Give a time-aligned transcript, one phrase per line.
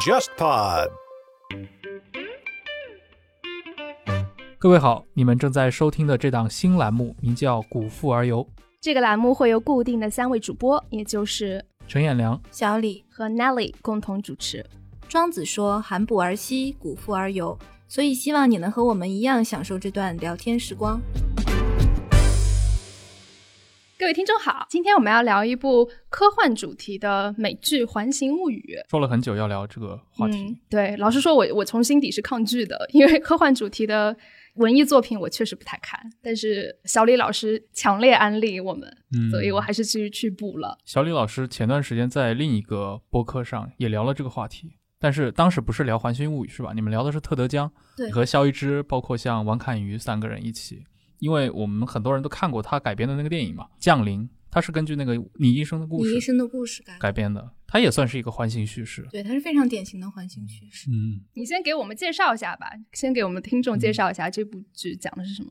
[0.00, 0.90] JustPod。
[4.58, 8.44] 各位好，你们正在收听的这档新栏目名叫《古富而游》，
[8.80, 14.66] 这个栏目会由固定的三位主播，也就是陈彦良、小李和 Nelly 共同主持。
[15.08, 17.56] 庄子说：“含哺而息，古富而游。”
[17.86, 21.00] 所以希望你能和我们一样享受这段聊天时光。
[24.10, 28.76] 各位听众好，今天我们要聊一部科幻主题的美剧《环形物语》。
[28.90, 34.16] 说了很久要聊这个话题，嗯，对，老实说，我我从心底是抗拒的，因为科幻主题的
[34.54, 36.00] 文艺作品我确实不太看。
[36.20, 40.76] 但是小李老师强烈安利我们，嗯，所以我还是继续去补了。
[40.84, 44.72] 小李老师前段时间在另一个播客上也聊了这个话题。
[44.98, 46.72] 但是当时不是聊《环形物语》是吧？
[46.74, 50.84] 你们聊的是特德·江，对，和肖一之，包括像王侃瑜三个人一起，
[51.20, 60.90] 因为我们很多人都看过他改编的那个电影嘛，《降临》，他是根据那个你医生的故事，你医生的故事改改编的，他也算是一个环形叙事，对，它是非常典型的环形叙事。
[60.90, 65.50] 嗯，你先给我们介绍一下吧，先给我们听众介绍一下这部剧讲的是什么。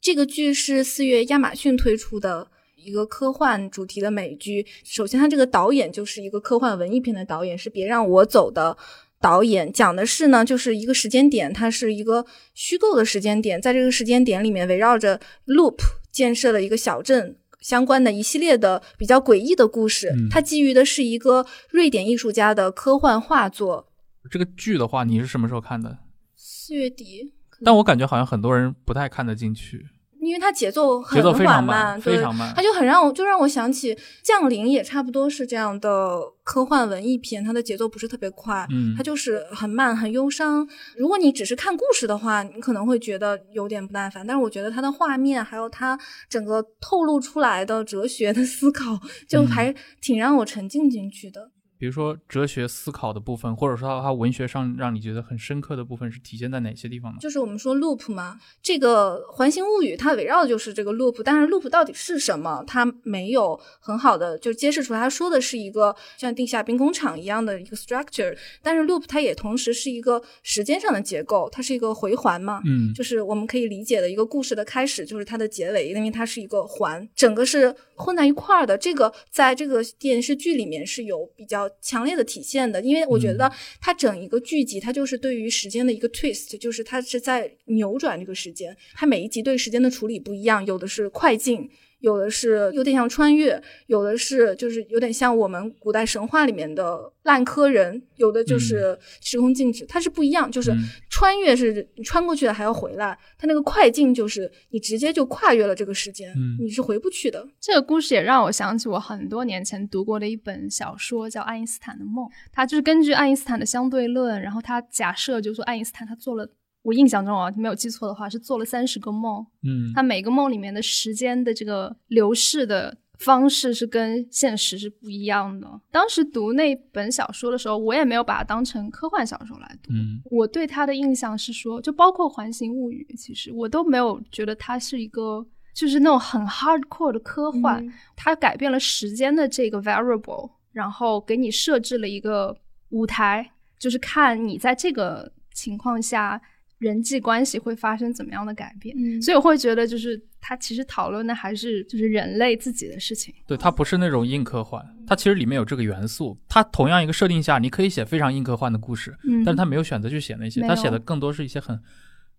[0.00, 2.50] 这个剧是四月亚马逊推出的。
[2.82, 8.74] 一个科幻主题的美剧，首先，他这个导演就是一个科幻文艺片的导演，是《别让我走》的
[9.20, 9.72] 导演。
[9.72, 15.76] 讲的是呢，就是一个时间点，它是一个虚构的时间点，在这个时间点里面，围绕着 Loop
[16.10, 20.12] 建设了一个小镇相关的一系列的比较诡异的故事。
[20.30, 23.92] 它基于的是一个瑞典艺术家的科幻画作。
[24.30, 25.98] 这个剧的话，你是什么时候看的？
[26.34, 27.34] 四月底。
[27.62, 29.86] 但我感觉好像很多人不太看得进去。
[30.20, 40.66] 因为它节奏很缓慢，非常慢，它就很让我就让我想起《降临》也差不多是这样的科幻文艺片，它的节奏不是特别快，嗯，它就是很慢很忧伤。
[40.96, 51.50] 如果你只是看故事的话，你可能会觉得有点不耐烦，但是我觉得它的画面还有它整个透露出来的哲学的思考，就还挺让我沉浸进去的。
[51.80, 57.18] 比如说哲学思考的部分，或者说它文学上让你觉得很深刻的部分，是体现在哪些地方呢？
[57.22, 65.00] 就是我们说 loop 嘛，这个环形物语它围绕的就是这个 loop，但是 loop 到底是什么，它没有很好的就揭示出来。
[65.00, 78.76] 它说的是一个像地下兵工厂一样的一个 structure，但是 loop 它也同时是一个时间上的结构，它是一个回环嘛，嗯，就是我们可以理解的一个故事的开始就是它的结尾，因为它是一个环，整个是混在一块儿的。
[78.76, 81.69] 这个在这个电视剧里面是有比较。
[81.80, 83.50] 强烈的体现的，因为我觉得
[83.80, 88.76] 它整一个剧集，它就是对于时间的一个 twist，就是它是在扭转这个时间。
[88.94, 91.68] 它每一集对时间的处理不一样，有的是快进。
[92.00, 100.50] 有的是有点像穿越，有的是就是有点像我们古代神话里面的烂柯人，有的就是时空静止，它是不一样。
[100.50, 100.72] 就是
[101.08, 107.46] 穿越是你穿过去了还要回来，它那个快进就是你直接就跨越了这个时间，你是回不去的。
[107.60, 116.48] 这个故事也让我想起我很多年前读过的一本小说，叫《爱因斯坦的梦》，它就是根据爱因斯坦的相对论，然后他假设就是说爱因斯坦他做了。
[116.82, 119.44] 我印象中啊，没有记错的话，是做了三十个梦。
[119.62, 125.68] 嗯，他每个梦里面的时间的这个流逝的方式是跟现实是不一样的。
[125.90, 129.92] 当时读那本小说的时候，我也没有把它当成科幻小说来读。
[129.92, 137.86] 嗯，我对他的印象是说，就包括《环形物语》，其实我都没有觉得它是一个就是那种很 hardcore 的科幻。
[138.16, 142.56] 它改变了时间的这个 variable，然后给你设置了一个
[142.88, 146.40] 舞台，就是看你在这个情况下。
[146.80, 148.96] 人际关系会发生怎么样的改变？
[148.98, 153.32] 嗯，所以我会觉得，就是他其实讨论的还是就是人类自己的事情。
[153.46, 156.36] 对，它不是那种硬科幻，它其实里面有这个元素。
[156.48, 161.78] 它同样一个设定下，你可以写非常硬科幻的故事，嗯，但是他没有选择去写那些，他写的更多是一些很。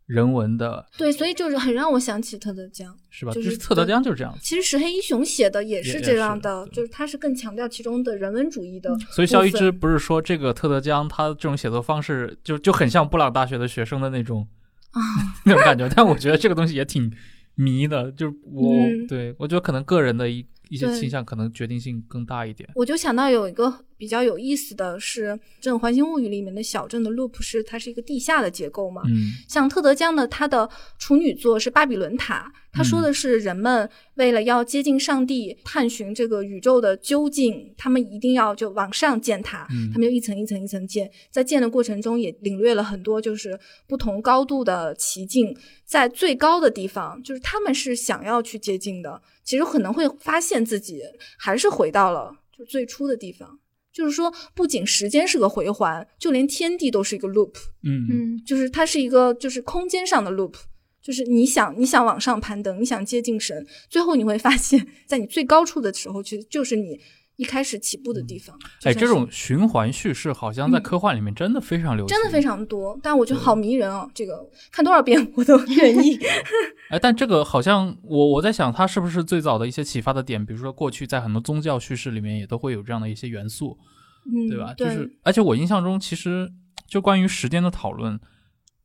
[0.06, 3.32] 人文的对，所以就是很让我想起特德江，是吧？
[3.32, 4.38] 就是特德江就是这样。
[4.42, 8.94] 其实石黑一雄写的也是这样的，就是他是更强调其中的人文主义的。
[9.12, 14.46] 所以肖一之不是说这个特德江他这种写作方式就就很像布朗大学的学生的那种
[14.92, 15.02] 啊
[15.46, 17.12] 那种感觉，但我觉得这个东西也挺
[17.56, 18.74] 迷的，就是我
[19.08, 22.68] 对我觉得可能个人的一一些倾向可能决定性更大一点。
[22.74, 23.86] 我就想到有一个。
[24.02, 29.04] 比较有意思的是，这《环形物语》里面的小镇的 loop 是它是一个地下的结构嘛？
[29.06, 51.02] 嗯，像特德江的他的处女作是《巴比伦塔》，他说的是人们为了要接近上帝，探寻这个宇宙的究竟，他们一定要就往上建塔，他们就一层一层一层建，在建的过程中也领略了很多就是不同高度的奇境，在最高的地方，就是他们是想要去接近的，其实可能会发现自己
[51.38, 53.60] 还是回到了就最初的地方。
[53.92, 57.54] 就是说，不仅时间是个回环，就连天地都是一个 loop。
[57.84, 60.54] 嗯嗯，就是它是一个就是空间上的 loop。
[61.02, 67.02] 就是你想你想往上攀登，你想接近神，最后你会发现在你最高处的时候，其实就是你
[67.38, 68.58] 一开始起步的地方。
[68.84, 76.20] 哎，这种循环叙事好像在嗯科幻里面真的非常流行，真的非常多，但我觉得好迷人哦，这个看多少遍我都 愿意。
[76.92, 80.46] 哎，但这个好像我我在想，它是不是最早的一些启发的点？
[80.46, 83.78] 比如说过去在很多宗教叙事里面也都会有这样的一些元素，
[84.26, 84.74] 嗯，对吧？
[84.76, 86.52] 就是，而且我印象中，其实
[86.88, 88.20] 就关于时间的讨论，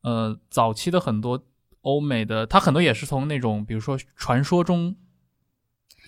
[0.03, 1.45] 呃，早期的很多
[1.83, 4.95] 欧美的，它很多也是从那种比如说传说中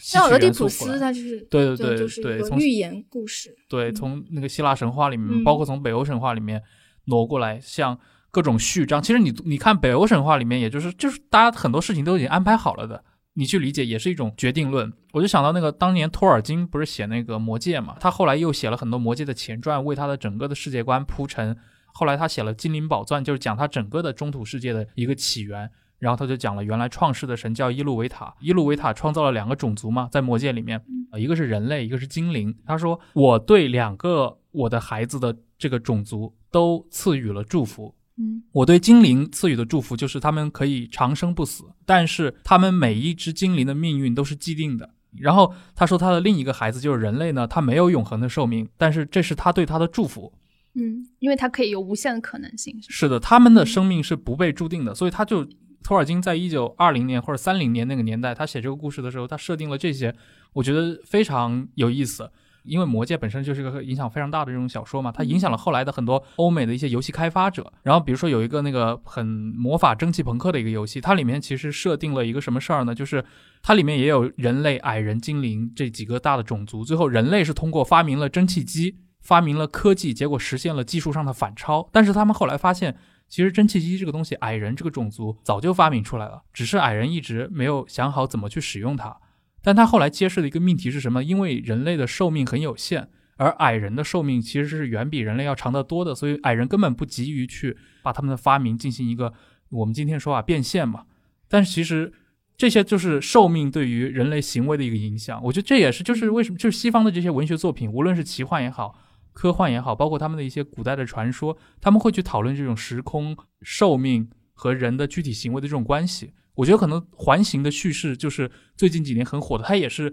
[0.00, 3.54] 像俄狄浦斯，来他就是对对对就是一个寓言故事。
[3.68, 6.62] 对，从那个希腊神话里面，嗯包括从北欧神话里面
[7.06, 7.98] 挪过来，像
[8.30, 9.02] 各种序章。
[9.02, 13.02] 其实你你看北欧神话里面，也就是就是大家很多事情都已经安排好了的，
[13.34, 14.92] 你去理解也是一种决定论。
[15.12, 21.56] 我就想到那个当年托尔金不是写那个《魔戒》嘛，他后来又写了很多《魔戒》的前传，为他的整个的世界观铺陈。
[21.92, 25.68] 后来他写了《精灵宝钻》，就是讲他整个的中土世界的一个起源。
[25.98, 30.80] 然后他就讲了，原来创世的神叫伊路维塔，伊路维塔创造了两个种族嘛，在魔界里面，
[31.10, 32.54] 呃，一个是人类，一个是精灵。
[32.64, 37.94] 他说，我对两个我的孩子的这个种族都赐予了祝福。
[38.20, 44.90] 嗯我对精灵赐予的祝福就是他们可以长生不死，但是他们每一只精灵的命运都是既定的。
[45.16, 50.32] 然后他说他的另一个孩子就是人类呢，他没有永恒的寿命，但是这是他对他的祝福。
[50.74, 52.76] 嗯，因为他可以有无限的可能性。
[52.82, 55.48] 是是的，他们的生命是不被注定的，所以他就
[55.82, 60.14] 托尔金在一九二零年或者三零年那个年代，他写这个故事的时候，他设定了这些，
[60.52, 62.30] 我觉得非常有意思。
[62.64, 67.72] 因为《魔戒》本身就是个影响非常大的这种小说嘛，它影响了后来的很多欧美的一些游戏开发者。
[67.82, 72.94] 然后比如说有一个那个很魔法蒸汽朋克的一个游戏，它里面其实设定了一个什么事儿呢？
[72.94, 73.24] 就是
[73.62, 76.84] 它里面也有人类、矮人、精灵这几个大的种族。
[76.84, 81.88] 最后人类是通过发明了蒸汽机，发明了科技，结果实现了技术上的反超。
[81.90, 82.94] 但是他们后来发现，
[83.28, 89.16] 其实蒸汽机这个东西，矮人这个种族早就发明出来了，只是矮人一直没有想好怎么去使用它。
[89.60, 91.22] 但他后来揭示的一个命题是什么？
[91.22, 99.34] 因为人类的寿命很有限，而矮人的寿命其实是远比人类要长得多的，所以矮人根本不急于去把他们的发明进行一个
[99.70, 101.04] 我们今天说啊变现嘛。
[101.48, 102.12] 但是其实
[102.56, 105.38] 这些就是寿命对于人类行为的一个影响。
[105.42, 108.98] 我觉得这也是就是为什么就是西方的这些文学作品，无论是奇幻也好。
[109.38, 116.32] 科幻也好，包括他们的一些古代的传说，他们会去讨论这种时空、寿命和人的具体行为的这种关系。
[116.56, 120.12] 我觉得可能环形的叙事就是最近几年很火的，它也是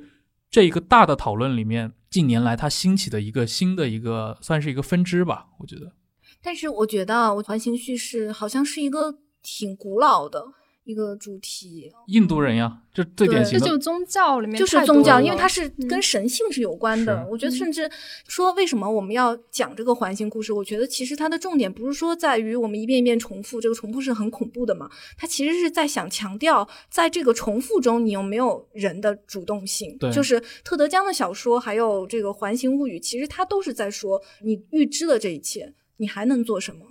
[0.51, 5.47] 这一个大的讨论里面近年来它兴起的一个新的一个算是一个分支吧。
[5.57, 5.91] 我觉得，
[6.43, 10.45] 但是我觉得我环形叙事好像是一个挺古老的
[10.85, 17.23] 一个主题，印度人呀，这最典对型的这就宗教里面就是宗教，因为它是嗯跟神性是有关的。
[17.23, 17.89] 是我觉得甚至
[18.27, 24.87] 说为什么我们要讲这个环形故事，我觉得其实它的重点不是说在于我们一遍一遍重复，这个重复是很恐怖的嘛。
[25.17, 29.97] 它其实是在想强调，在这个重复中，你有没有人的主动性？
[29.97, 36.85] 对就是特德·江的小说，还有这个《环形物语》，其实它都是在说，你预知了这一切，你还能做什么？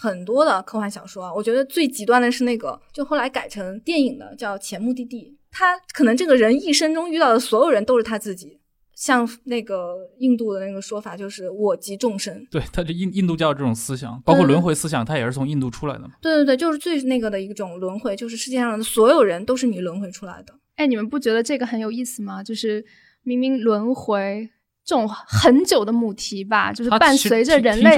[0.00, 5.22] 很多的科幻小说啊，我觉得最极端的是那个，就后来改成电影的，叫《前目的地》。
[5.50, 8.60] 他可能这个人一生中遇到的所有人都是他自己，
[8.94, 12.46] 像那个印度的那个说法，就是我即众生。
[12.50, 16.10] 对他就印印度教这种思想，包括轮回思想，它也是从印度出来的嘛。
[16.20, 20.54] 对对对，就是最那个的一种轮回，就是世界上的所有人都是你轮回出来的。
[20.76, 22.42] 哎，你们不觉得这个很有意思吗？
[22.44, 22.84] 就是
[23.22, 24.50] 明明轮回
[24.88, 27.94] 这种很久的母题吧，就是伴随着人类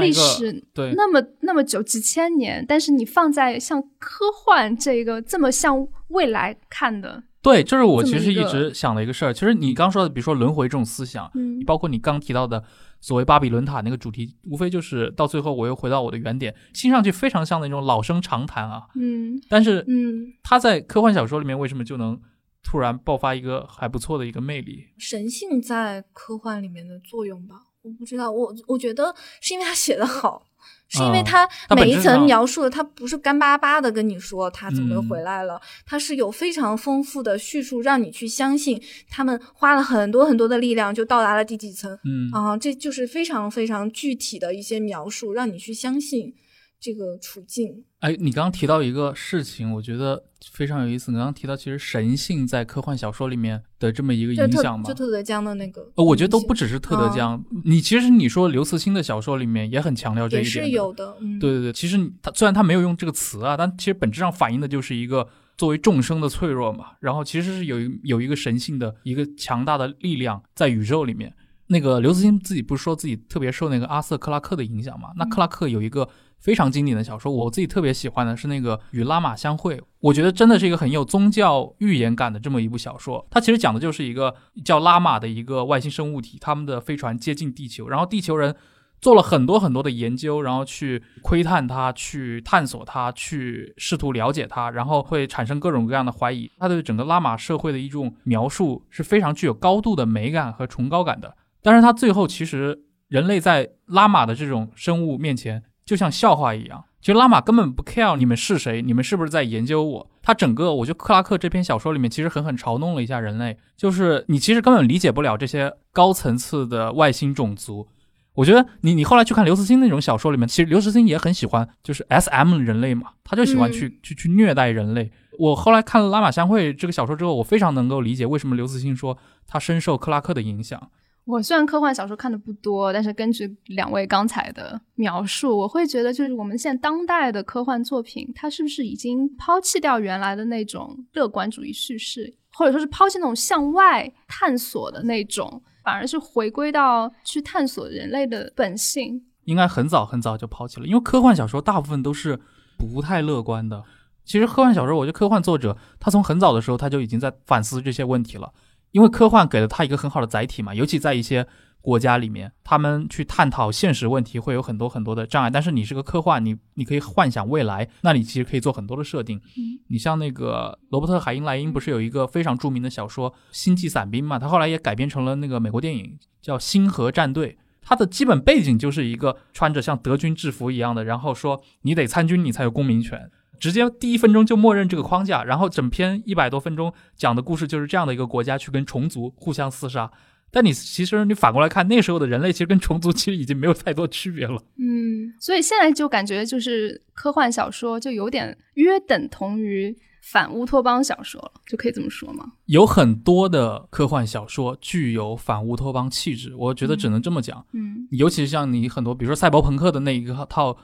[0.00, 9.32] 历史对那么那么久几千年，但是你放在像科幻这个这么向未来看的，对，就是我其实一直想的一个事儿。
[9.32, 12.62] 其实你刚说的，比如说轮回这种思想，嗯包括你刚提到的
[13.00, 18.82] 所谓巴比伦塔那个主题，无非就是到最后我又回到我的原点，听上去非常像那种老生常谈啊。
[18.94, 22.16] 嗯但是嗯，他在科幻小说里面为什么就能
[22.62, 24.86] 突然爆发一个还不错的一个魅力？
[24.98, 30.44] 神性在科幻里面的作用吧，我不知道，我我觉得是因为他写的好。
[30.90, 46.34] 是因为嗯他每一层描述的，他不是干巴巴的跟你说他怎么回来了，他是有非常丰富的叙述，让你去相信他们花了很多很多的力量就到达了第几层，嗯啊，这就是非常非常具体的一些描述，让你去相信
[46.80, 47.84] 这个处境。
[48.00, 51.10] 哎，你刚刚提到一个事情，我觉得非常有意思。
[51.10, 66.92] 你刚刚提到，其实神性在科幻小说里面的这么一个影响嘛就，特德江的那个，呃，我觉得都不只是特德嗯江，你其实你说刘慈欣的小说里面也很强调这一点的，是有的，嗯，对对对，其实他虽然他没有用这个词啊，但其实本质上反映的就是一个作为众生的脆弱嘛。
[67.00, 71.34] 然后其实是有一有一个神性的一个强大的力量在宇宙里面。
[71.70, 75.10] 那个刘慈欣自己不是说自己特别受那个阿瑟克拉克的影响嘛？
[75.18, 77.32] 那克拉克有一个非常经典的小说。
[77.32, 83.26] 我自己特别喜欢的是那个《与拉玛相会》，我觉得真的是一个很有宗教预言感的这么一部小说。
[83.30, 88.54] 它其实讲的就是一个叫拉玛的一个外星生物体，他们的飞船接近地球，然后地球人。
[89.00, 96.50] 做了很多很多的研究，然后去窥探它，去探索它，去试图了解它，然后会产生各种各样的怀疑。
[96.58, 101.32] 他对整个拉玛社会的一种描述是非常具有高度的美感和崇高感的。
[101.62, 102.76] 但是他最后其实
[103.06, 110.10] 人类在拉玛的这种生物面前就像笑话一样，其实拉玛根本不 care 你们是谁，你们是不是在研究我。
[110.20, 117.88] 他整个我觉得克拉克这篇小说里面其实狠狠嘲弄了一下人类，就是你其实根本理解不了这些高层次的外星种族。
[118.34, 125.10] 我觉得你你后来去看刘慈欣那种小说里面，其实刘慈欣也很喜欢，就是 S M 人类嘛，他就喜欢去去去虐待人类。
[125.38, 129.16] 我后来看了《拉玛相会》这个小说之后，我非常能够理解为什么刘慈欣说
[129.46, 130.90] 他深受克拉克的影响。
[131.28, 145.62] 我虽然科幻小说看的不多，但是根据两位刚才的描述，我会觉得就是我们现在当代的科幻作品，它是不是已经抛弃掉原来的那种乐观主义叙事，或者说是抛弃那种向外探索的那种？
[145.84, 150.86] 反而是回归到去探索人类的本性，应该很早很早就抛弃了。
[150.86, 152.40] 因为科幻小说大部分都是
[152.78, 153.84] 不太乐观的。
[154.24, 158.52] 其实科幻小说，我觉得科幻作者他从很早的时候他就已经在反思这些问题了。
[158.98, 161.46] 因为科幻给了他一个很好的载体嘛，尤其在一些。
[161.80, 169.38] 国家里面，他们去探讨现实问题会有很多很多的障碍，但是你是个科幻，你你可以幻想未来，那你其实可以做很多的设定。
[169.56, 174.40] 嗯，你像那个罗伯特海因莱因不是有一个非常著名的小说《星际伞兵》嘛？
[174.40, 177.52] 他后来也改编成了那个美国电影，叫《星河战队》。
[177.80, 190.10] 它的基本背景就是一个穿着像德军制服一样的，然后说你得参军，你才有公民权，直接第一分钟就默认这个框架，然后整篇一百多分钟讲的故事就是这样的一个国家去跟虫族互相厮杀。
[190.50, 194.62] 但你其实你反过来看，那时候的人类其实跟虫族 其实已经没有太多区别了。
[194.78, 202.52] 嗯，所以现在就感觉就是科幻小说就有点约等同于反乌托邦小说了，就可以这么说吗？
[202.64, 207.62] 有很多的科幻小说具有反乌托邦气质，我觉得只能这么讲。
[207.72, 210.74] 嗯，尤其是像你很多，比如说赛博朋克的那一个套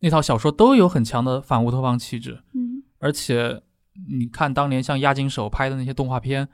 [0.00, 2.42] 那套小说，都有很强的反乌托邦气质。
[2.54, 3.62] 嗯，而且
[4.08, 6.48] 你看当年像押井守拍的那些动画片。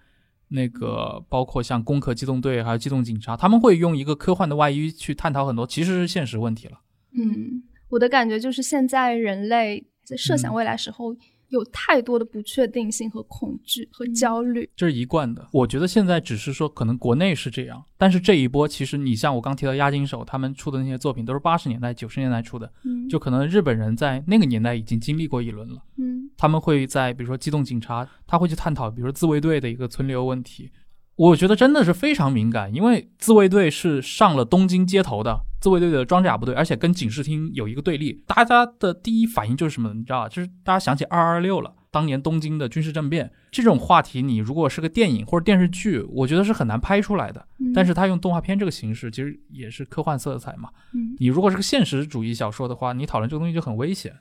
[0.49, 6.83] 那个包括像《攻壳机动队》还有《机动警察》，他们会用一个科幻的外衣去探讨很多其实是现实问题了。
[7.19, 11.17] 嗯，我的感觉就是现在人类在设想未来时候。
[11.49, 15.47] 有太多的不确定性和恐惧和焦虑，这是一贯的。
[15.53, 30.71] 我觉得现在只是说可能国内是这样，但是这一波其实你像我刚提到押金手他们出的那些作品都是八十年代九十年代出的，嗯，就可能日本人在那个年代已经经历过一轮了，嗯，他们会在比如说机动警察，他会去探讨比如说自卫队的一个存留问题。
[31.17, 38.23] 我觉得真的是非常敏感，因为自卫队是上了东京街头的自卫队的装甲部队，而且跟警视厅有一个对立。
[38.27, 39.95] 大家的第一反应就是什么？
[39.95, 40.29] 你知道吧？
[40.29, 47.43] 就是大家想起二二六了，当年东京的军事政变这种话题，你如果是个电影或者电视剧，我觉得是很难拍出来的。
[47.75, 50.69] 但是他用动画片这个形式，其实也是科幻色彩嘛。
[50.93, 54.13] 嗯，你如果是个现实主义小说的话，你讨论这个东西就很危险。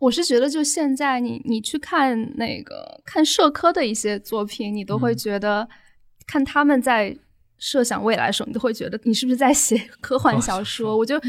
[0.00, 5.68] 我是觉得，就现在你你去看那个看社科的一些作品，你都会觉得。
[6.32, 7.14] 看他们在
[7.58, 10.96] 设想未来的时候，你都会觉得你是不是在写 科幻小说？
[10.96, 11.20] 我就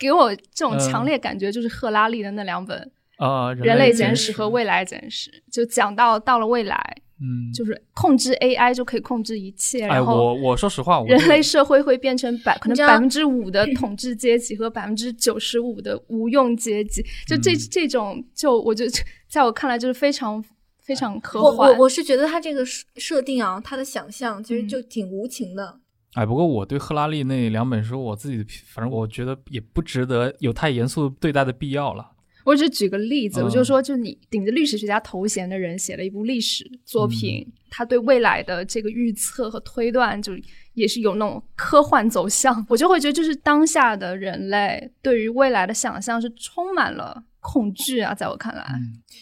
[0.00, 2.76] 给我这种强烈感觉，就是赫拉利的那两本
[3.18, 6.76] 呃《人类简史》和《未来简史》，就讲到到了未来，
[7.20, 9.86] 嗯，就是控制 AI 就可以控制一切。
[9.86, 17.02] 然后我我说实话，人类社会会变成百可能百分之五的统治阶级和百分之九十五的无用阶级。
[17.26, 18.84] 就这这种，就我就
[19.30, 20.44] 在我看来就是非常。
[20.88, 22.64] 非常科幻，我我我是觉得他这个
[22.96, 25.78] 设定啊，他的想象其实就挺无情的。
[26.14, 32.12] 哎，不过我对赫拉利那两本书，我自己反正我觉得也不值得有太严肃对待的必要了。
[32.46, 40.32] 我只举个例子，我就说，就你顶着历史学家头衔的人写了一部历史作品，他对未来的这个预测和推断，就
[40.72, 42.64] 也是有那种科幻走向。
[42.70, 47.22] 我就会觉得，就是当下的人类对于未来的想象是充满了。
[47.50, 48.62] 恐惧啊，在我看来，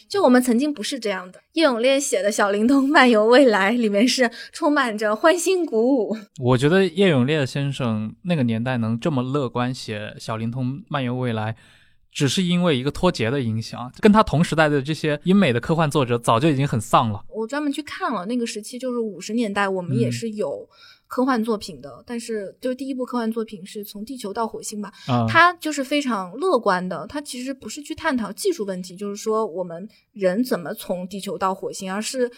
[0.09, 1.41] 就我们曾经不是这样的。
[1.53, 6.17] 叶永烈写的《小灵通漫游未来》里面是充满着欢欣鼓舞。
[6.41, 11.53] 我觉得叶永烈先生那个年代能这么乐观写《小灵通漫游未来》，
[12.17, 13.93] 只是因为一个脱节的影响。
[14.01, 17.23] 跟他同时代的这些英美的科幻作者早就已经很丧了。
[17.29, 20.67] 我专门去看了那个时期，就是五十年代，我们也是有。
[21.09, 24.93] 科幻作品的，但是就是第一部科幻作品是从地球到火星吧，
[25.29, 27.07] 它就是非常乐观的。
[27.09, 32.29] 它其实不是去探讨技术问题，就是说我们人怎么从地球到火星，而是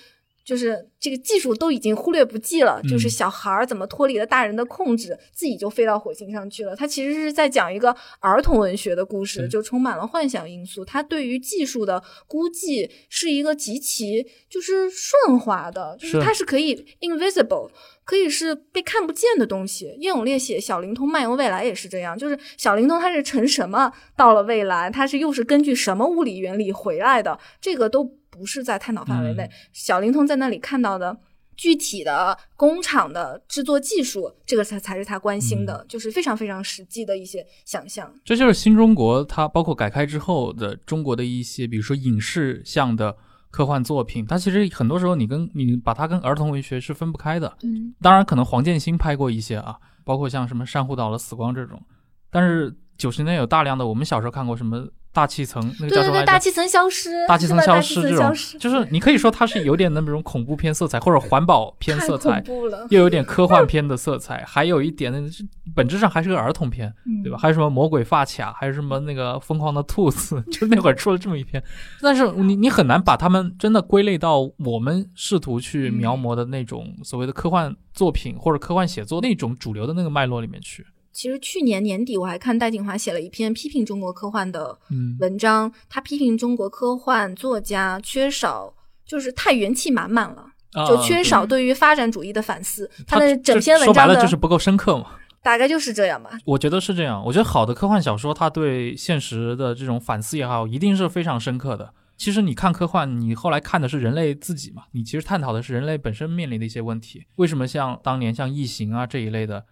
[0.48, 6.74] 就是这个技术都已经忽略不计了，嗯就是小孩儿怎么脱离了大人的控制，自己就飞到火星上去了。
[6.74, 10.82] 他其实是在讲一个儿童文学的故事，就充满了幻想因素。
[10.82, 17.68] 他对于技术的估计是一个极其就是顺滑的，就是是它是可以 invisible。
[18.04, 19.94] 可以是被看不见的东西。
[19.98, 29.44] 叶永烈写《小灵通漫游未来》也是这样，就是小灵通它是乘什么到了未来，它是又是根据什么物理原理回来的，这个都不是在探讨范围内。
[29.44, 31.16] 嗯小灵通在那里看到的
[31.56, 38.12] 具体的工厂的制作技术，这个才才是他关心的，就是非常非常实际的一些想象。
[38.24, 43.16] 这就是新中国，它包括改开之后的中国的一些，比如说影视向的
[43.50, 47.56] 科幻作品，它其实很多时候你跟你把它跟儿童文学是分不开的。
[47.62, 51.82] 嗯，当然，可能黄建新拍过一些啊，包括像什么《珊瑚岛的死光》这种，
[52.30, 62.42] 但是九十年代有大量的我们小时候看过什么大气层，那个叫什么大气层消失，大气层消失这种就是你可以说它是有点那种恐怖片色彩或者环保片色彩。
[62.90, 65.28] 又有点科幻片的色彩，还有一点呢，
[65.74, 67.38] 本质上还是个儿童片，嗯对吧？？
[67.38, 71.62] 还有什么魔鬼发卡，还有什么那个疯狂的兔子， 就那会儿出了这么一篇，
[72.00, 80.86] 但是你你很难把他们真的归类到我们试图去描摹的那种所谓的科幻作品或者科幻写作那种主流的那个脉络里面去。
[81.18, 88.72] 其实去年年底我还看戴锦华写了一篇批评中国科幻的嗯，文章，他批评中国科幻作家缺少，
[89.04, 90.46] 就是太元气满满了，
[90.86, 92.88] 就啊缺少对于发展主义的反思。
[93.04, 95.16] 他的整篇文章说白了就是不够深刻嘛。
[95.42, 96.30] 大概就是这样吧。
[96.44, 97.20] 我觉得是这样。
[97.26, 101.92] 我觉得好的科幻小说，它对现实的这种反思也好，一定是非常深刻的。
[102.16, 107.24] 其实你看科幻，你后来看的是人类自己嘛，你其实探讨的是人类本身面临的一些问题。
[107.38, 109.64] 为什么像当年像《异形》啊这一类的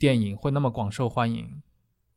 [0.00, 1.62] 电影会那么广受欢迎？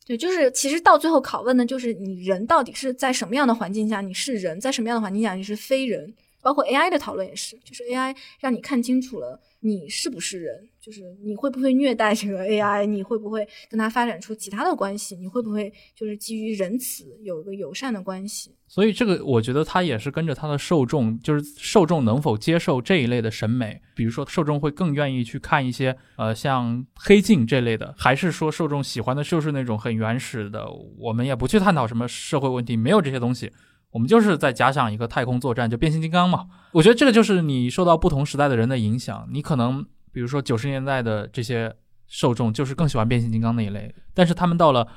[0.05, 6.13] 对，就是其实到最后拷问的就是你人到底是在什么样的环境下你是人，在什么样的环境下你是非人。
[6.41, 18.53] 包括 AI 的讨论也是，就是 AI 让你看清楚了你是不是人，就是你会不会虐待这个 AI，你会不会跟它发展出其他的关系，你会不会就是基于仁慈有一个友善的关系。
[18.67, 23.81] 所以这个我觉得它也是跟着它的受众，就是受众能否接受这一类的审美。
[23.95, 30.65] 比如说，受众会更愿意去看一些呃像黑镜这类的，还是说受众喜欢的就是那种很原始的，
[30.97, 33.51] 我们也不去探讨什么社会问题，没有这些东西。
[33.93, 36.47] 我们就是在假想一个太空作战，就变形金刚嘛。
[36.71, 39.25] 我觉得这个就是你受到不同时代的人的影响。
[39.31, 41.73] 你可能比如说九十年代的这些
[42.07, 44.87] 受众就是更喜欢变形金刚那一类，但是他们到了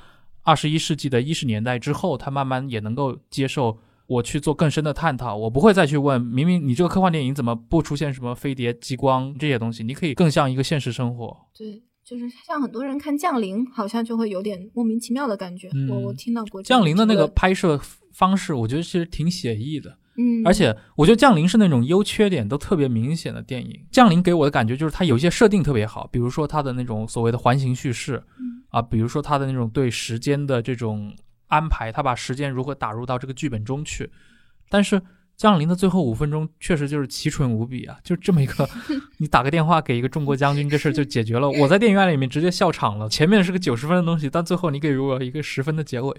[0.42, 5.36] 二十一世纪的一十年代之后，他慢慢也能够接受我去做更深的探讨。
[5.36, 9.84] 我不会再去问，明明你这个科幻电影怎么不出现什么飞碟、激光这些东西？
[9.84, 11.36] 你可以更像一个现实生活。
[11.54, 15.68] 对，就是像很多人看《降临》，好像就会有点莫名其妙的感觉。
[15.74, 17.80] 嗯我我听到过降临的那个拍摄
[18.12, 19.98] 方式，我觉得其实挺写意的。
[20.16, 23.70] 嗯，而且我觉得《降临》是那种优缺点都特别明显的电影。
[23.90, 31.12] 《降临》给我的感觉就是它有一些设定特别好，比如说它的那种所谓的环形叙事，嗯啊，比如说它的那种对时间的这种
[31.48, 34.08] 安排，它把时间如何打入到这个剧本中去。
[34.70, 35.00] 但是
[35.36, 38.68] 《降临》的最后五分钟确实就是奇蠢无比啊，就这么一个，
[39.18, 41.50] 你打个电话给一个中国将军，这事儿就解决了。
[41.50, 46.16] 我在电影院里面直接笑场了，前面是个九十分的东西，但最后你给我一个十分的结尾。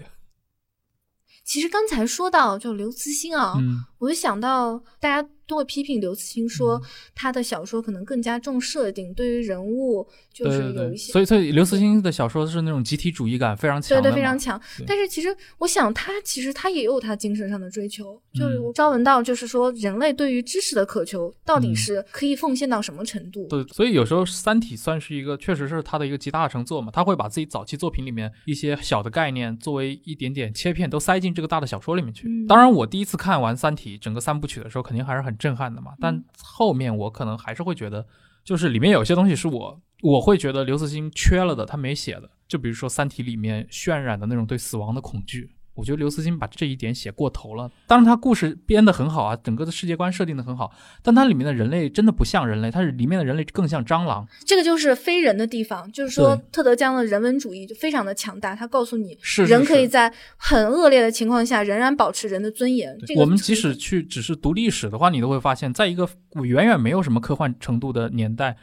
[1.44, 6.82] 其实刚才说到就刘慈欣啊，嗯，我就想到大家都会批评刘慈欣说嗯
[7.14, 14.60] 他的小说可能更加重设定，对于人物就是有一些所以所以刘慈欣的小说是那种集体主义感非常强对对，非常强。
[14.86, 23.46] 但是其实我想他其实他也有他精神上的追求，就是朝闻道就是说人类对于知识的渴求到底嗯是可以奉献到什么程度？
[23.48, 26.92] 对，所以有时候《三体》算是一个，确实是他的一个集大成作嘛。
[26.92, 32.28] 他会把自己早期作品里面一些小的概念，作为一点点切片，都塞进这个大的小说里面去。
[32.28, 35.92] 嗯当然，我第一次看完《三体》整个三部曲的时候，肯定还是很震撼的嘛。
[35.92, 38.04] 嗯但后面我可能还是会觉得，
[38.44, 42.28] 就是里面有些东西是我我会觉得刘慈欣缺了的，他没写的。
[42.46, 45.54] 就比如说《三体》里面渲染的那种对死亡的恐惧。
[45.78, 47.70] 我觉得刘慈欣把这一点写过头了。
[47.86, 50.72] 当然，他故事编得很好啊，整个的世界观设定的很好，
[51.04, 54.26] 但它里面的人类真的不像人类，它是里面的人类更像蟑螂。
[54.44, 62.98] 这个就是非人的地方，就是说特德·江的人文主义就非常的强大，他告诉你人可以在很恶劣的情况下仍然保持人的尊严。
[63.06, 66.08] 这个我们即使去只是读历史的话，你都会发现，在一个
[66.42, 68.56] 远远没有什么科幻程度的年代，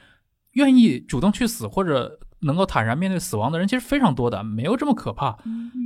[0.51, 5.36] 愿意主动去死或者能够坦然面对死亡的人其实非常多的，没有这么可怕。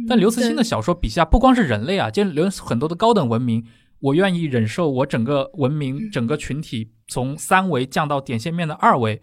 [0.08, 3.64] 但刘慈欣的小说笔下不光是人类啊，就留很多的高等文明，
[4.00, 9.22] 我愿意忍受我整个文明、整个群体从三维降到点线面的二维，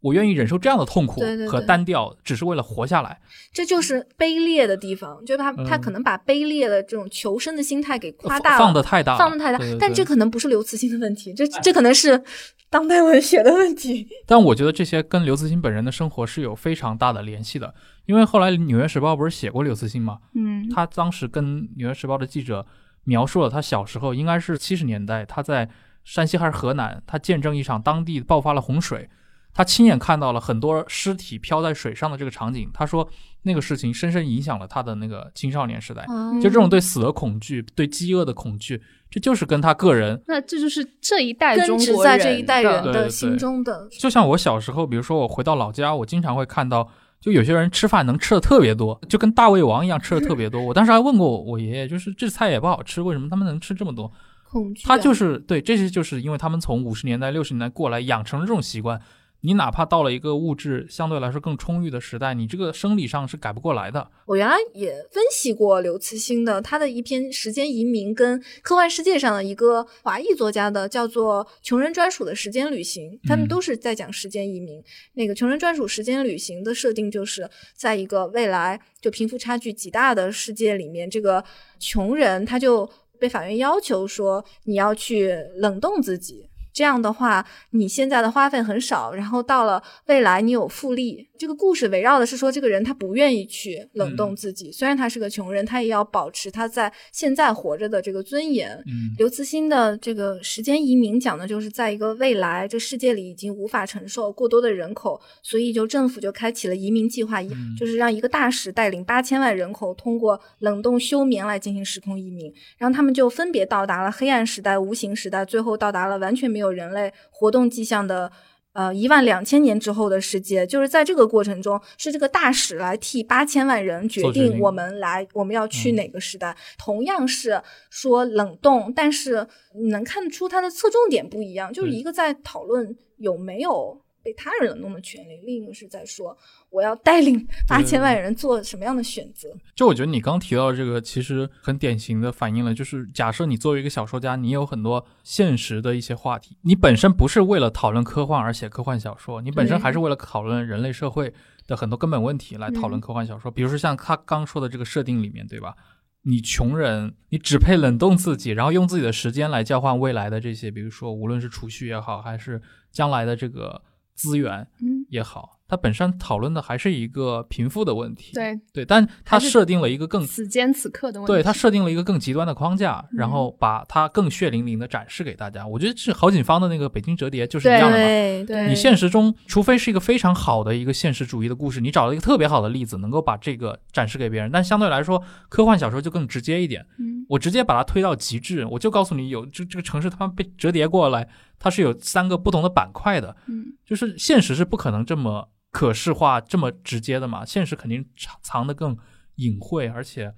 [0.00, 3.20] 我愿意忍受这样的痛苦和单调，只是为了活下来。
[3.52, 9.74] 这就是卑劣的地方，就他他嗯可能把卑劣的这种求生的心态给夸大了，放的太大了，放的太大对对。
[9.74, 12.22] 对但这可能不是刘慈欣的问题，这这可能是
[12.70, 14.06] 当代文学的问题。
[14.26, 17.74] 但我觉得这些跟刘慈欣本人的生活是有非常大的联系的，
[18.06, 20.18] 因为后来《纽约时报》不是写过刘慈欣吗？
[20.34, 22.64] 嗯，他当时跟《纽约时报》的记者
[23.04, 25.68] 描述了他小时候，应该是七十年代，他在
[26.04, 29.08] 山西还是河南，他见证一场当地爆发了洪水，
[29.54, 32.70] 他亲眼看到了很多尸体漂在水上的这个场景。
[32.72, 33.08] 他说
[33.42, 38.80] 那个事情深深影响了他的那个青少年时代，嗯就这种对死的恐惧、对饥饿的恐惧，
[39.10, 43.88] 这就是跟他个人那这就是这一代根中国植在这一代人的心中的。
[43.98, 46.88] 就像我小时候，比如说我回到老家，我经常会看到，
[47.20, 50.60] 就有些人吃饭能吃的特别多，就跟大胃王一样吃的特别多。
[50.66, 54.12] 我当时还问过我爷爷，就是这菜也不好吃，为什么他们能吃这么多？
[54.50, 59.00] 恐惧啊，他就是对，这些就是因为他们从五十年代、六十年代过来，养成了这种习惯。
[59.42, 64.10] 你哪怕到了一个物质相对来说更充裕的时代，你这个生理上是改不过来的。
[64.26, 74.82] 我原来也分析过刘慈欣的他的一篇《时间移民》跟科幻世界上的一个华裔作家的叫做《穷人专属的时间旅行》，他们嗯都是在讲时间移民。
[75.14, 81.44] 那个穷人专属时间旅行的设定就是在一个未来就贫富差距极大的世界里面，这个
[81.78, 86.48] 穷人他就被法院要求说你要去冷冻自己。
[86.78, 91.28] 这样的话，你现在的花费很少，然后到了未来你有复利。
[91.36, 98.70] 这个故事围绕的是说，这个人他不愿意去冷冻自己，虽然他是个穷人，他也要保持他在现在活着的这个尊严。
[98.86, 118.30] 嗯刘慈欣的这个时间移民讲的就是，在一个未来，这世界里已经无法承受过多的人口，所以就政府就开启了移民计划，嗯就是让一个大使带领八千万人口通过冷冻休眠来进行时空移民，然后他们就分别到达了黑暗时代、无形时代，最后到达了完全没有人类活动迹象的。
[118.74, 126.56] 呃，一万两千年之后的世界，就是在这个过程中，是这个大使来替八千万人决定定我们来我们要去嗯哪个时代。
[126.78, 136.36] 同样是说冷冻，但是你能看得出它的侧重点不一样，就是一个在讨论有没有被他人冷冻的权利，另一个是在说
[136.70, 139.48] 我要带领八千万人做什么样的选择。
[139.74, 151.32] 就我觉得你刚提到的这个，其实很典型的反映了，就是假设你作为一个小说家，你有很多现实的一些话题，你本身不是为了讨论科幻而写科幻小说，你本身还是为了讨论人类社会
[151.66, 153.50] 的很多根本问题来讨论嗯科幻小说。
[153.50, 155.74] 比如说像他刚说的这个设定里面，对吧？
[156.22, 163.80] 你穷人，你只配冷冻自己，然后用自己的时间来交换未来的这些，比如说无论是储蓄也好，还是将来的这个
[164.18, 168.32] 资源嗯，也好，它本身讨论的还是一个贫富的问题。
[168.34, 171.32] 对，对，但它设定了一个更此间此刻的问题。
[171.32, 175.64] 对，它设定了一个更极端的框架，然嗯后把它更血淋淋的展示给大家。
[175.64, 178.04] 我觉得是郝景芳的那个《北京折叠》就是一样的嘛。
[178.04, 184.50] 对对你现实中，除非是一个非常好的一个现实主义的故事，你找了一个特别好的例子，能够把这个展示给别人。
[184.50, 186.84] 但相对来说，科幻小说就更直接一点。
[186.98, 191.28] 嗯，我直接把它推到极致，我就告诉你有这这个城市他妈被折叠过来，
[191.58, 193.36] 它是有三个不同的板块的。
[193.46, 198.96] 嗯，就是现实是不可能这么可视化、这么直接的嘛，现实肯定藏藏得更
[199.36, 200.34] 隐晦，而且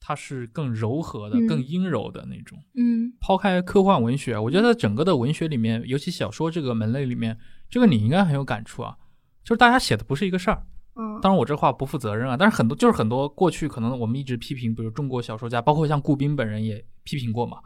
[0.00, 2.58] 它是更柔和的、嗯更阴柔的那种。
[2.74, 8.96] 嗯抛开科幻文学，我觉得整个的文学里面，尤其小说这个门类里面，这个你应该很有感触啊。
[9.42, 10.66] 就是大家写的不是一个事儿，
[10.96, 17.58] 嗯当然我这话不负责任啊，但是很多就是很多过去可能我们一直批评，比如中国小说家，包括像顾彬本人也批评过嘛。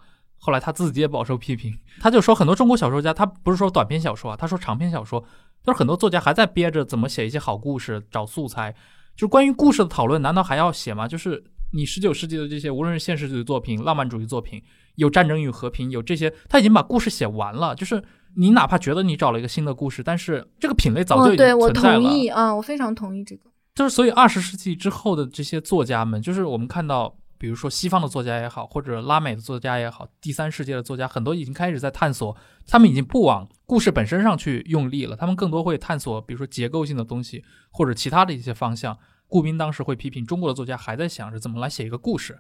[0.44, 5.24] 后来他自己也饱受批评，他就说很多中国小说家，他不是说短篇小说啊，他说长篇小说，
[5.64, 8.74] 就是很多作家还在憋着怎么写一些好故事，找素材。
[9.14, 11.06] 就是关于故事的讨论，难道还要写吗？
[11.06, 14.60] 就是你十九世纪的这些，无论是现实主义作品、浪漫主义作品，
[14.96, 17.72] 有战争与和平，有这些，他已经把故事写完了。
[17.76, 18.02] 就是
[18.34, 22.00] 你哪怕觉得你找了一个新的故事，但是这个品类早就哦，已经对我存在了。
[22.00, 23.50] 同意啊，我非常同意这个。
[23.74, 32.36] 就是所以二十世纪之后的这些作家们，就是我们看到，比如说西方的作家也好，或者拉美的作家也好，第三世界的作家，很多已经开始在探索，
[32.68, 38.96] 他们已经不往故事本身上去用力了，他们更多会探索，比如说结构性的东西，或者其他的一些方向。
[39.26, 42.38] 顾斌当时会批评中国的作家还在想着怎么来写一个故事，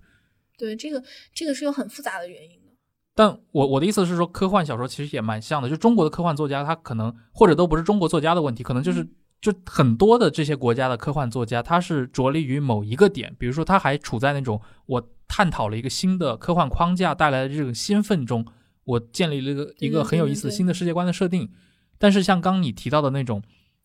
[0.56, 1.02] 对，这个
[1.34, 2.70] 这个是有很复杂的原因的。
[3.12, 9.04] 但我我的意思是说，科幻小说其实也蛮像的，就中国的科幻作家，他可能或者都不是中国作家的问题，可能就是
[9.42, 18.46] 就很多的这些国家的科幻作家，他是着力于某一个点，比如说他还处在那种我探讨了一个新的科幻框架带来的这种兴奋中，
[18.84, 21.50] 我建立了一个一个很有意思的新的世界观的设定。
[21.98, 23.42] 但是像刚你提到的那种，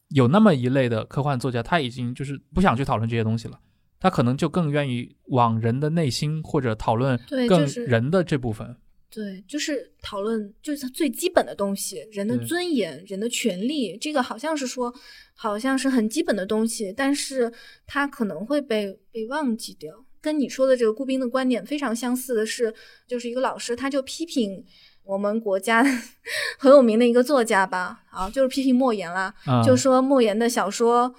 [0.09, 3.59] 有那么一类的科幻作家，他已经就是不想去讨论这些东西了。
[3.99, 8.77] 他可能就更愿意往人的内心或者讨论更人的这部分。
[9.09, 14.93] 对，就是讨论就是它最基本的东西，人的尊严、人的权利，这个好像是说，
[15.33, 17.51] 好像是很基本的东西，但是
[17.85, 20.05] 它可能会被被忘记掉。
[20.19, 22.73] 跟你说的这个顾斌的观点非常相似的是，
[23.07, 24.65] 就是一个老师他就批评
[25.03, 25.81] 我们国家
[26.59, 31.15] 很有名的一个作家吧，啊，就是批评莫言啦，啊就说莫言的小说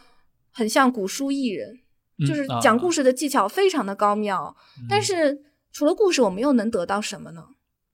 [0.50, 1.78] 很像古书艺人，
[2.26, 4.54] 就是嗯讲故事的技巧非常的高妙，
[4.90, 7.46] 但嗯是除了故事，我们又能得到什么呢？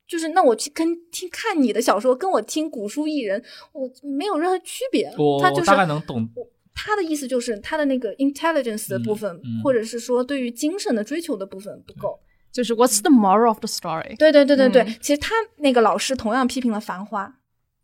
[0.07, 5.13] 就是那我去跟听看你的小说，跟我听古书艺人，我没有任何区别。
[5.17, 6.29] 我他就是我大概能懂，
[6.75, 12.19] 他的意思就是他的那个 intelligence 的部分，嗯嗯或者是说对于精神的追求的部分不够。
[12.53, 14.17] 就是 What's the moral of the story？
[14.17, 17.35] 对对对对对，嗯其实他那个老师同样批评了《繁花》，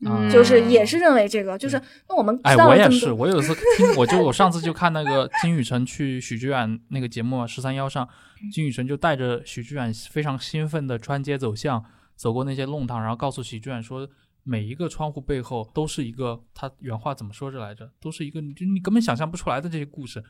[0.09, 8.09] 啊就是也是认为这个，就是那我们哎，我也是，我有一次听，我就我上次就看那个金宇澄去许知远那个节目啊，十三幺上，
[8.40, 11.85] 嗯金宇澄就带着许知远非常兴奋的穿街走巷，
[12.20, 14.06] 走过那些弄堂，然后告诉许知远说，
[14.42, 17.90] 每一个窗户背后都是一个，他原话怎么说着来着？
[17.98, 20.22] 都是一个你就你根本想象不出来的这些故事。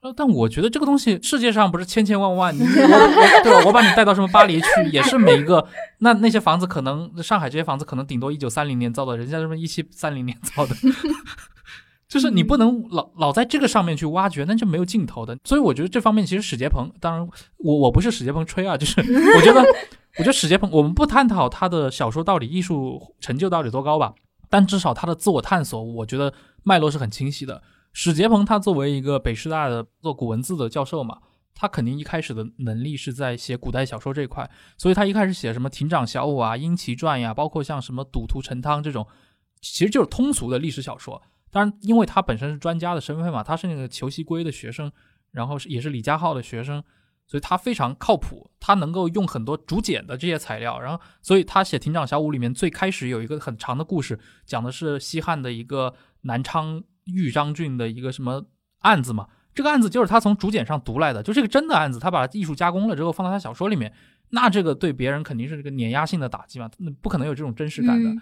[0.00, 3.64] 呃，但我觉得这个东西，世界上不是千千万万， 对吧？
[3.64, 5.66] 我把你带到什么巴黎去，也是每一个
[6.00, 10.76] 那那些房子，可能上海这些房子可能顶多一九三零年造的，人家什么一七三零年造的，
[12.06, 15.36] 就是你不能老老在这个上面去挖掘，那就没有尽头的。
[15.44, 19.64] 所以我觉得这方面其实史杰鹏，当然我我不是史杰鹏吹啊，就是我觉得
[20.18, 24.12] 我觉得史杰鹏，我们不探讨他的小说到底艺术成就到底多高吧，
[24.50, 27.62] 但至少他的自我探索，我觉得脉络是很清晰的。
[27.92, 31.18] 史杰鹏他作为一个北师大的做古文字的教授嘛，
[31.54, 39.06] 他肯定一开始的能力是在写古代小说这一块，所以他一开始写什么亭长小五啊、殷奇传呀，包括像什么赌徒陈汤这种，
[39.60, 41.22] 其实就是通俗的历史小说。
[41.52, 44.90] 当然，因为他本身是专家的身份嘛，他是那个裘锡圭的学生，
[45.30, 46.82] 然后是也是李家浩的学生，
[47.28, 58.46] 所以他非常靠谱，他能够用很多竹简的这些材料，然后所以他写《亭长小五》里面最开始有一个很长的故事，讲的是西汉的一个南昌豫章郡的一个什么
[58.80, 59.28] 案子嘛。
[59.54, 63.92] 这个案子就是他从竹简上读来的，就是个真的案子，他把艺术加工了之后放到他小说里面，
[64.30, 68.08] 那这个对别人肯定是这个碾压性的打击嘛，那不可能有这种真实感的。
[68.10, 68.20] 嗯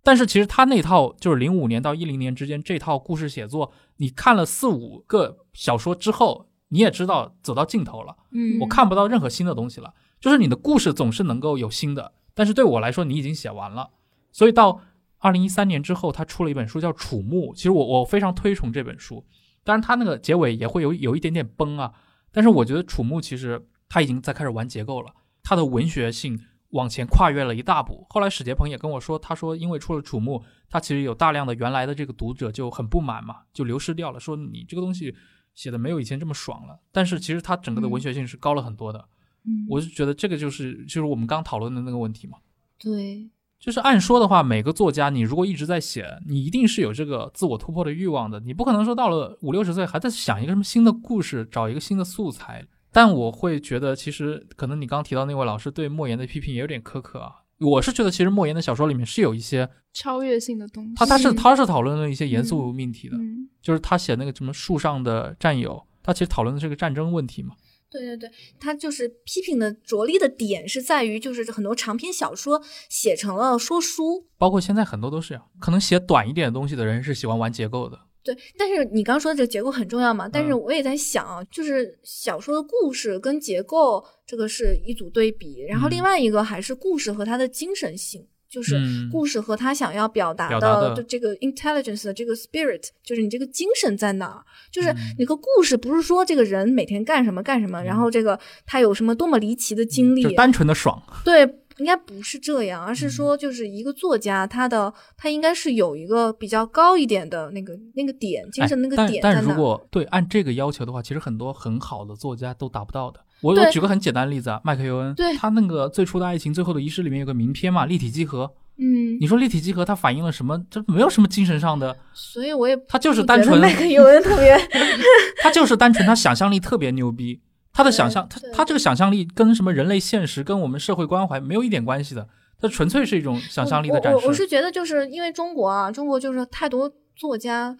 [0.00, 8.16] 但是其实他那套就是零五年到一零年之间这套故事写作，你看了四五个小说之后，你也知道走到尽头了。
[8.30, 9.94] 嗯我看不到任何新的东西了。
[10.20, 13.90] 就是你的故事总是能够有新的，但是对我来说，你已经写完了。
[14.32, 14.80] 所以到
[15.18, 19.24] 二零一三年之后，他出了一本书叫《楚墓》，其实我我非常推崇这本书。
[19.62, 21.92] 当然，他那个结尾也会有有一点点崩啊，
[22.32, 28.04] 但是我觉得《楚墓》其实他已经在开始玩结构了，他的文学性往前跨越了一大步。
[28.10, 35.14] 后来史杰鹏也跟我说，他说因为出了《楚墓》，他其实有大量的原来的这个读者就很不满嘛，就流失掉了，说你这个东西
[35.58, 36.78] 写的没有以前这么爽了。
[36.92, 39.04] 但是其实他整个的文学性是高了很多的。
[39.44, 42.38] 嗯我就觉得这个就是就是我们刚讨论的那个问题嘛。
[42.78, 48.38] 对，就是按说的话，每个作家你如果一直在写，你一定是有这个自我突破的欲望的。
[48.38, 52.64] 你不可能说到了五六十岁还在想一个什么新的故事，找一个新的素材。
[52.92, 57.42] 但我会觉得，其实可能你刚提到那位老师对莫言的批评也有点苛刻啊。
[57.60, 60.92] 我是觉得，其实莫言的小说里面是有一些，超越性的东西。
[60.94, 67.54] 他他是嗯他是讨论了一些严肃命题的，嗯，就是他写那个什么树上的战友，他其实讨论的是个战争问题嘛。
[67.90, 74.26] 对对对，他就是批评的着力的点是在于，就是很多长篇小说写成了说书。
[74.36, 77.98] 包括现在很多都是这样，可能写短一点的东西的人是喜欢玩结构的。
[78.34, 80.28] 对，但是你刚刚说的这个结构很重要嘛？
[80.28, 94.44] 但是嗯我也在想啊，就是小说的故事跟结构这个是一组对比，然后另嗯外一个还是故事和它的精神性，就是嗯故事和他想要表达的的这个 intelligence 的这个 spirit，就是你这个精神在哪儿？
[94.70, 101.02] 就是嗯你个故事不是说这个人每天干什么干什么，然后这个他有什么多么离奇的经历，就单纯的爽。
[101.24, 101.46] 对，
[101.78, 109.54] 应该不是这样，而嗯是说，就是一个作家，他的他应该是有一个比较高一点的那个那个点，精神那个哎但但如点在。
[109.56, 113.20] 果对按这个要求的话，其实很多很好的作家都达不到的。
[113.40, 118.52] 我我举个很简单的例子啊，麦克尤恩，对他那个最初的爱情，最后的仪式里面有个名篇嘛，立体集合。
[118.80, 120.60] 嗯，你说立体集合它反映了什么？
[120.70, 124.56] 这没有什么精神上的，所以我也他就是单纯麦克尤恩特别
[125.42, 127.40] 他就是单纯他想象力特别牛逼。
[127.78, 132.26] 他的想象，他他这个想象力跟什么人类现实、跟我们社会关怀没有一点关系的，
[132.60, 134.16] 它纯粹是一种想象力的展示。
[134.16, 137.78] 我我我是觉得，就是因为中国啊，中国就是太多作家，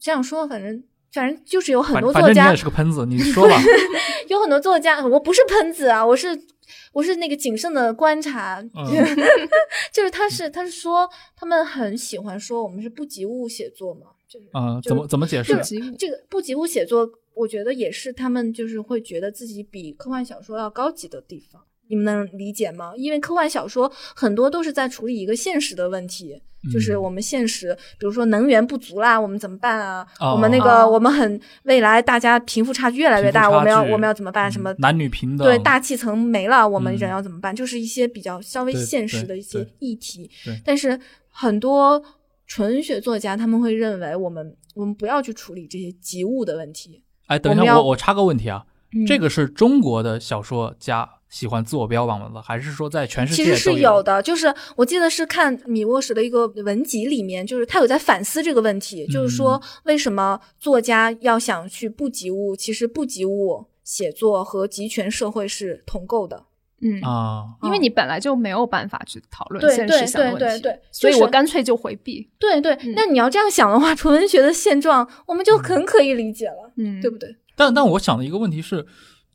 [0.00, 3.56] 这样说，反正反正就是有很多作家反正你也，是个喷子，你说吧。
[4.26, 6.36] 有很多作家，我不是喷子啊，我是
[6.92, 8.84] 我是那个谨慎的观察，嗯
[9.94, 15.56] 就是他是他是说他们很喜欢说我们是不及物写作嘛，就是嗯，怎么怎么解释
[15.96, 21.62] 这个不及物写作，我觉得也是他们就是会觉得自己比科幻小说要高级的地方。
[21.90, 22.92] 你们能理解吗？
[22.96, 26.38] 因为科幻小说很多都是在处理一个现实的问题，
[26.70, 30.06] 就是嗯我们现实，比如说能源不足啦，我们怎么办啊？
[30.20, 34.52] 哦我们那个哦我们很未来大家贫富差距越来越大，我们要我们要怎么办？
[34.52, 37.56] 什么嗯男女平等，对，大气层没了，我们嗯人要怎么办？
[37.56, 40.30] 就是一些比较稍微现实的一些议题。
[40.62, 42.02] 但是很多
[42.46, 47.02] 纯文学作家他们会认为，我们我们不要去处理这些及物的问题。
[47.28, 49.06] 哎，等一下，我我我插个问题啊，嗯。
[49.06, 59.62] 这个是中国的小说家喜欢自我标榜的，还是说在全世界其实是有的，就是我记得是看米沃什的一个文集里面，就是他有在反思这个问题，就是说嗯。
[59.84, 66.44] 为什么作家要想去不及物，其实不及物写作和集权社会是同构的。
[66.80, 67.44] 嗯，啊？
[67.62, 72.28] 因为你本来就没有办法去讨论现实性问题，对对对所以我干脆就回避。
[72.38, 77.36] 对对，那你要这样想的话，纯文学的现状我们就很可以理解了，嗯，对不对？
[77.56, 78.86] 但但我想的一个问题是，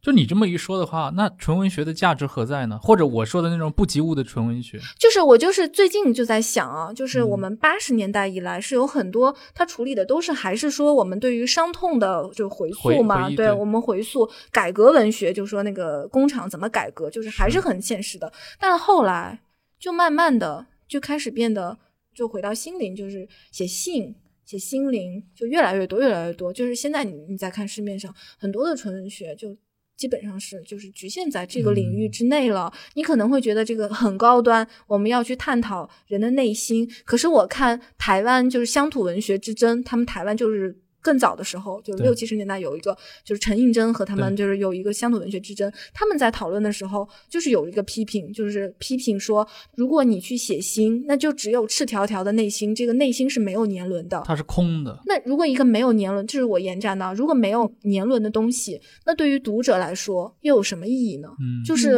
[0.04, 2.78] 就你这么一说的话，那纯文学的价值何在呢？
[2.84, 18.30] 或者我说的那种不及物的纯文学，就是我就是最近就在想啊，就是嗯我们八十年代以来是有很多他处理的都是还是说我们对于伤痛的就回回溯嘛，对我们回溯改革文学，就说那个工厂怎么改革，就是还是很现实的。
[18.60, 19.40] 但是后来
[19.80, 21.78] 就慢慢的就开始变得
[22.14, 24.14] 就回到心灵，就是写信。
[24.46, 26.52] 写心灵就越来越多，越来越多。
[26.52, 29.56] 就是现在你你在看市面上很多的纯文学，就
[29.96, 32.72] 基本上是就是局限在这个领域嗯之内了。
[32.96, 36.90] 你可能会觉得这个很高端，我们要去探讨人的内心。
[37.06, 40.78] 可是我看台湾就是乡土文学之争，他们台湾就是。
[41.04, 45.72] 更早的时候，就是六七十年代有一个，就是陈映真和他们就是有一个乡土文学之争。
[45.94, 54.24] 他们在讨论的时候，就是有一个批评，就是批评说，如果你去写心，那就只有赤条条的内心，这个内心是没有年轮的。
[54.26, 54.98] 它是空的。
[55.06, 61.28] 那如果一个没有年轮，这是我延展的啊，如果没有年轮的东西，那对于读者来说又有什么意义呢？
[61.42, 61.98] 嗯，就是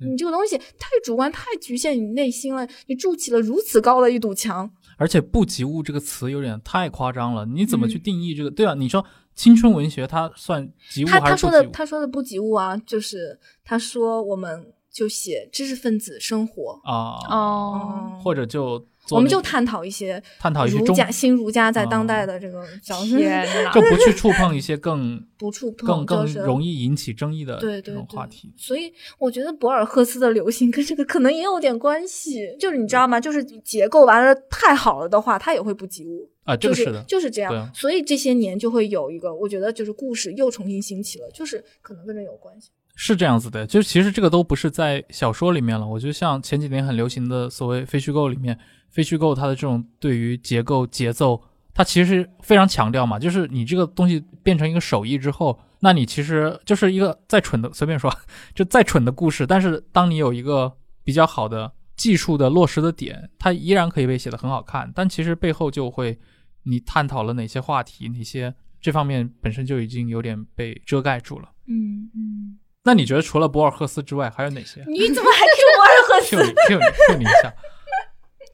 [0.00, 4.68] 嗯你这个东西太主观、太局限你内心了，你筑起了如此高的一堵墙。
[4.96, 8.50] 而且“不及物”这个词有点太夸张了，你怎么嗯去定义这个？
[8.50, 11.72] 对啊，你说青春文学它算及物他还他说的是不及物？
[11.72, 23.18] 他说的不及物啊，就是他说我们就写知识分子生活，啊，哦，或者就做我们就探讨一些探讨一些，儒家新儒家在当哦代的这个角色，
[23.72, 23.80] 就！
[23.80, 28.52] 不去触碰一些更 不触碰，更更容易引起争议的这对对话题。
[28.56, 33.20] 所以我觉得博尔赫斯的流行跟这个可能也有点关系，就是你知道吗？
[33.20, 36.30] 就是结构完了太好了的话，它也会不及物。
[36.44, 42.70] 啊，这就是的，就是这样啊，所以这些年就会有一个，我觉得就是故事又重新兴起了，就是可能跟这有关系。
[42.94, 45.86] 是这样子的，就其实这个都不是在小说里面了。
[45.86, 48.58] 我觉得像前几年很流行的所谓非虚构里面，
[48.90, 51.42] 非虚构它的这种对于结构、节奏，
[51.74, 58.14] 它其实非常强调嘛，就是你这个东西变成一个手艺之后，那你其实就是一个再蠢的，随便说，
[58.54, 64.92] 就再蠢的故事，但是当你有一个比较好的技术的落实的点，它依然可以被写得很好看。
[64.94, 66.18] 但其实背后就会
[66.64, 71.48] 你探讨了哪些话题，哪些这方面本身就已经有点被遮盖住了。
[71.66, 74.84] 嗯嗯，那你觉得除了博尔赫斯之外还有哪些？
[74.88, 76.36] 你怎么还 Q 博尔赫斯
[76.68, 77.54] ？Q 你 Q 你一下，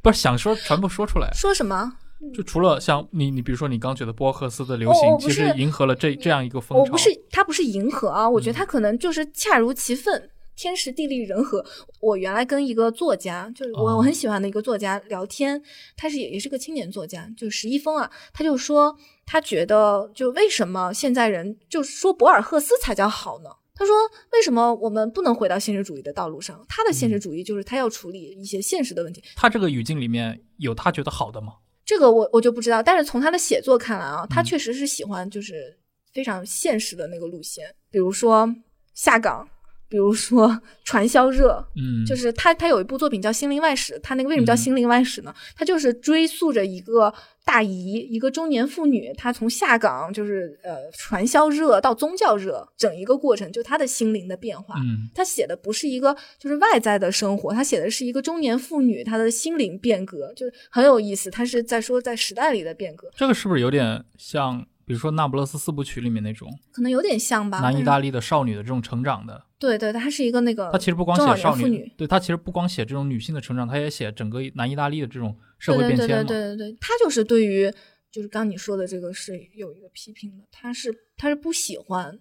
[0.02, 1.30] 不是想说全部说出来。
[1.32, 1.94] 说什么？
[2.34, 6.82] 就除了像你，你比如说你刚觉得博尔赫斯的流行，哦我不是其实迎合了这这样一个风潮。
[6.82, 10.30] 我不是，他不是迎合啊，我觉得嗯他可能就是恰如其分。
[10.56, 11.64] 天时地利人和。
[12.00, 15.62] 我原来跟一个作家，就是我、哦我很喜欢的一个作家聊天，
[15.96, 23.50] 他是也也是个青年作家，就是石一峰啊，他就说他觉得就为什么现在人就说博尔赫斯才叫好呢？
[23.78, 23.94] 他说
[24.32, 26.66] 为什么我们不能回到现实主义的道路上？
[26.68, 31.54] 他的现实主义就是他要处理一些现实的问题，他这个语境里面有他觉得好的吗？
[31.84, 34.44] 这个我我就不知道，但是从他的写作看来啊，他嗯。
[34.44, 35.78] 确实是喜欢就是
[36.12, 38.52] 非常现实的那个路线，比如说
[38.94, 39.48] 下岗，
[39.88, 45.34] 比如说传销热，嗯，就是他他有一部作品叫《心灵外史》，他那个为什么叫嗯心灵外史呢？
[45.56, 47.12] 他就是追溯着一个
[47.44, 54.74] 大姨，一个中年妇女，她从下岗就是呃传销热到宗教热，整一个过程，就她的心灵的变化。
[54.80, 61.30] 嗯他写的不是一个就是外在的生活，他写的是一个中年妇女她的心灵变革，就是很有意思。
[61.30, 67.60] 他是在说在时代里的变革，这个是不是有点像，比如说《那不勒斯四部曲》里面那种可能有点像吧。
[67.60, 69.44] 南意大利的少女的这种成长的？
[69.58, 76.24] 对对，她是一个那个，她其实不光写少女，对她其实不光写这种女性的成长，她也写整个南意大利的这种社会对对对变迁嘛。
[76.24, 77.70] 对对对，他就是对于
[78.10, 82.18] 就是刚你说的这个是有一个批评的，他是他是不喜欢，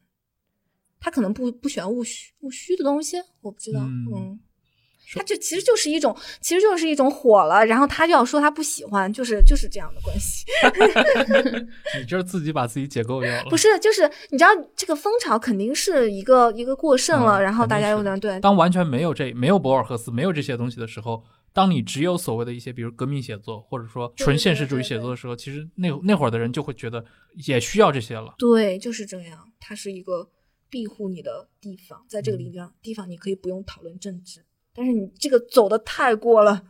[0.99, 4.39] 他可能不不喜欢务虚务虚的东西，我不知道，嗯嗯
[5.15, 10.45] 他这其实就是一种，其实就是一种火了，然后他就要说他不喜欢，就是就是这样的关系。
[11.99, 13.49] 你这自己把自己解构掉了。
[13.49, 27.03] 不是，就是你知道这个风潮肯定是一个一个过剩了，嗯然后大家肯定是有点对当完全没有这没有博尔赫斯没有这些东西的时候，当你只有所谓的一些比如革命写作或者说纯现实主义写作的时候，其实那那会儿的人就会觉得
[27.45, 28.33] 也需要这些了。
[28.37, 29.39] 对，就是这样。
[29.59, 30.29] 它是一个
[30.69, 34.41] 庇护你的地方，在嗯这个地方地方你可以不用讨论政治，
[34.77, 36.61] 但是你这个走的太过了，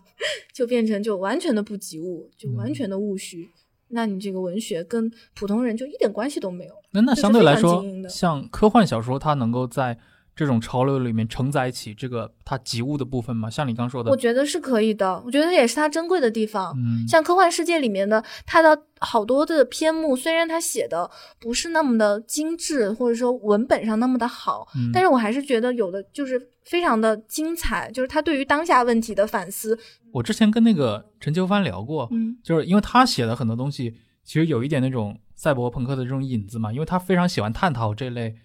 [0.53, 3.49] 就变成就完全的不及物，就完嗯全的务虚。
[3.89, 6.73] 那你这个文学跟普通人就一点关系都没有。
[6.91, 9.97] 那那相对来说像科幻小说，它能够在
[10.37, 13.49] 这种潮流里面承载起这个它及物的部分吗？
[13.49, 16.71] 像你刚说的我，觉得是可以的，我觉得也是它珍贵的地方。
[16.77, 21.09] 嗯，像科幻世界里面的它的好多的篇目，虽然它写的
[21.39, 29.77] 不是那么的精致，或者说文本上那么的好，嗯但是我还是觉得有的就是非常的精彩，就是他对于当下问题的反思。
[30.13, 38.35] 我之前跟那个陈秋帆聊过，嗯就是因为他写的很多东西，其实有一点那种赛博朋克的这种影子嘛，因为他非常喜欢探讨这类，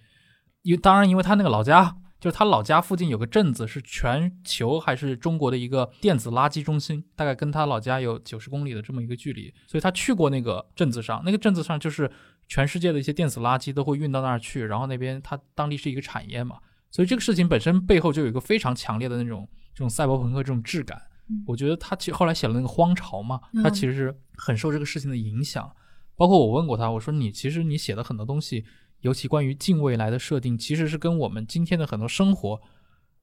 [0.62, 12.10] 因为当然因为他那个老家就是他老家附近有个镇子是全球还是中国的一个电子垃圾中心，大概跟他老家有九十公里的这么一个距离，所以他去过那个镇子上，那个镇子上就是
[12.46, 16.58] 全世界的一些电子垃圾都会运到那儿去，然后那边他当地是一个产业嘛，
[16.90, 20.96] 所以这个事情本身背后就有一个非常强烈的那种这种赛博朋克这种质感。
[21.28, 25.70] 嗯我觉得他其实后来写了那个《荒潮》嘛，他嗯其实是很受这个事情的影响。
[26.14, 28.64] 包括我问过他，我说你其实你写的很多东西，
[29.02, 32.60] 尤其关于近未来的设定，其实是跟我们今天的很多生活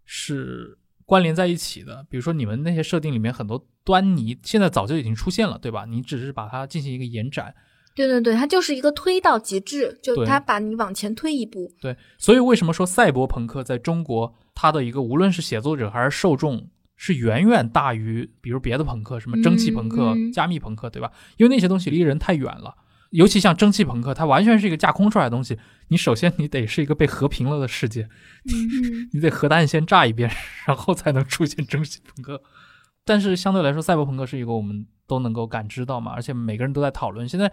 [0.06, 2.06] 是关联在一起的。
[2.10, 5.86] 比如说你们那些设定里面很多端倪，现在早就已经出现了，对吧？
[5.86, 7.54] 你只是把它进行一个延展。
[7.96, 11.70] 对对对，它就是一个推到极致，就它把你往前推一步。
[11.82, 21.12] 对，所以为什么说赛博朋克在中国，它的一个无论是写作者还是受众，是远远大于比如别的朋克，什么蒸汽朋克、加密朋克，对吧？
[21.38, 22.76] 因为那些东西离人太远了。
[23.12, 25.58] 尤其像蒸汽朋克，它完全是一个架空出来的东西。
[25.88, 28.04] 你首先你得是一个被和平了的世界，
[28.46, 30.30] 嗯， 你得核弹先炸一遍，
[30.68, 32.42] 然后才能出现蒸汽朋克。
[33.04, 37.28] 但是相对来说，赛博朋克是一个我们都能够感知到嘛，而且每个人都在讨论。
[37.28, 37.52] 现在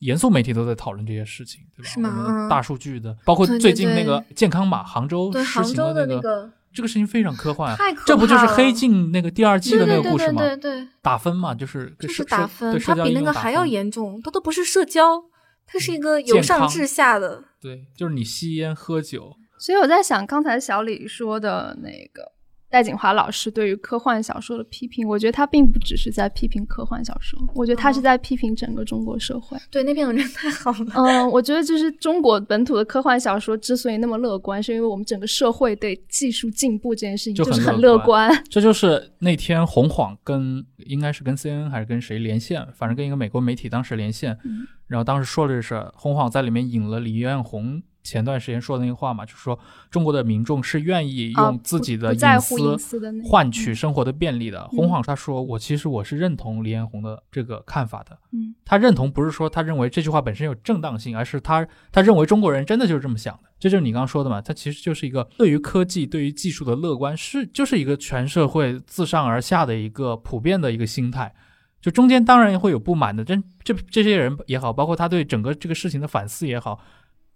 [0.00, 1.88] 严肃媒体都在讨论这些事情，对吧？
[1.88, 7.76] 是吗我们嗯大数据的，包括最近那个健康码，杭州对，实杭州行的那，个这个事情非常科幻啊。
[7.76, 10.40] 太可这不就是黑镜那个第二季的那个故事吗？
[10.42, 15.22] 对对对对对，打分嘛，就是就是打分，它比那个还要严重，它都不是社交，
[15.66, 17.44] 它是一个由上至下的。
[17.60, 22.32] 对，就是你吸烟喝酒，所以我在想，刚才小李说的那个
[22.70, 29.58] 戴锦华老师对于科幻小说的批评，我觉得他并不只是在批评科幻小说，我觉得他是哦在批评整个中国社会。
[29.70, 30.92] 对，那篇文章太好了。
[30.94, 38.30] 嗯，我觉得就是中国本土的科幻小说之所以那么乐观，是因为我们整个社会对技术进步这件事情就是很乐乐观。
[38.48, 47.80] 这就是那天洪晃跟应该是跟 CNN 还是跟谁连线，反正跟一个美国媒体当时连线，嗯然后当时说的这事儿，红晃在里面引了李彦宏
[48.10, 49.56] 前段时间说的那个话嘛，就是说
[49.88, 52.76] 中国的民众是愿意啊用自己的隐私
[53.24, 54.66] 换取生活的便利的。
[54.68, 58.18] 洪晃他说，我其实我是认同李彦宏的这个看法的。
[58.32, 63.50] 嗯他认同不是说他认为这句话本身有正当性，而是他他认为中国人真的就是这么想的。
[63.58, 71.32] 这就是你刚刚说的嘛，他其实就是一个对于科技、对于技术的乐观，是就是一个全社会自上而下的一个普遍的一个心态。
[71.80, 73.34] 就中间当然会有不满的，这
[73.64, 76.78] 这这些人也好，包括他对整个这个事情的反思也好，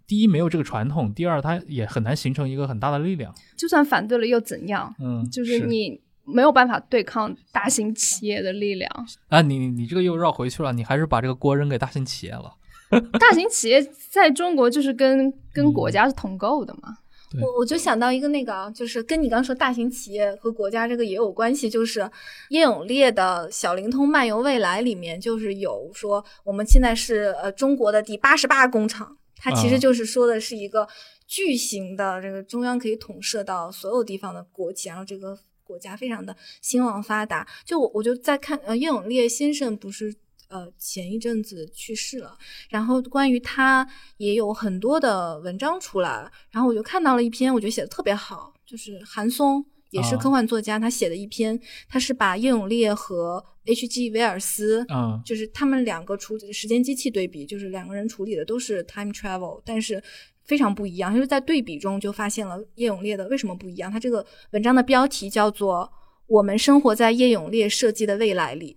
[0.07, 3.33] 第一没有这个传统，第二它也很难形成一个很大的力量。
[3.57, 4.93] 就算反对了又怎样？
[4.99, 8.89] 嗯，就是你没有办法对抗大型企业的力量。
[9.29, 12.53] 啊，你你你这个又绕回去了，你还是把这个锅扔给大型企业了。
[13.19, 13.81] 大型企业
[14.11, 16.97] 在中国就是跟跟嗯国家是同构的嘛。
[17.31, 22.07] 对我我就想到一个那个啊，就是跟你刚说大型企业和国家这个也有关系，就是
[22.49, 30.87] 叶永烈的《小灵通漫游未来》里面就是有说我们现在是呃中国的第八十八工厂，它其实啊就是说的是一个
[31.27, 37.47] 巨型的这个中央可以统摄到所有地方的国企，然后这个国家非常的兴旺发达。
[37.63, 40.15] 就我我就在看呃叶永烈先生不是。
[40.47, 42.37] 呃，前一阵子去世了，
[42.69, 43.85] 然后关于他
[44.17, 54.11] 也有很多的文章出来，然后我就看到了一篇，我觉得写的特别好，就是韩松也是啊科幻作家，他写的一篇，他是把叶永烈和 H.G.
[54.11, 60.01] 威尔斯，嗯就是他们两个处理时间机器对比，就是两个人处理的都是 time travel，但是
[60.43, 61.13] 非常不一样。
[61.13, 63.91] 就是在对比中就发现了叶永烈的为什么不一样。
[63.91, 65.89] 他这个文章的标题叫做
[66.27, 68.73] 《我们生活在叶永烈设计的未来里》。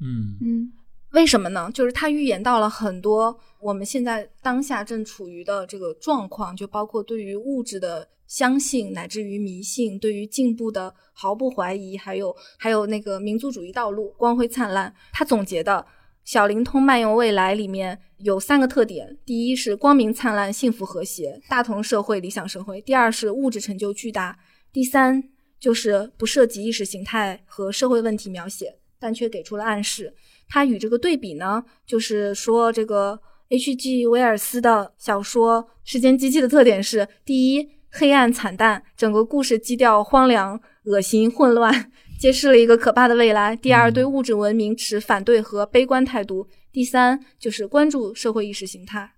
[0.00, 0.72] 嗯嗯
[1.12, 1.70] 为什么呢？
[1.72, 14.94] 就是他预言到了很多我们现在当下正处于的这个状况，就包括对于物质的相信，乃至于迷信，对于进步的毫不怀疑，还有还有那个民族主义道路光辉灿烂。
[15.12, 15.86] 他总结的
[16.24, 24.36] 小灵通漫游未来里面有三个特点：第一是光明灿烂、幸福和谐、大同社会、理想社会；第二是物质成就巨大；
[24.72, 25.22] 第三
[25.60, 30.14] 就是不涉及意识形态和社会问题描写，但却给出了暗示。
[30.48, 34.06] 它与这个对比呢，就是说这个 H.G.
[34.08, 37.68] 威尔斯的小说《时间机器》的特点是：第一，
[37.98, 41.90] 黑暗惨淡，整个故事基调荒凉、恶心、混乱，
[42.20, 49.12] 揭示了一个可怕的未来；第二，对物质文明持反对和悲观态度；第三，就是关注社会意识形态。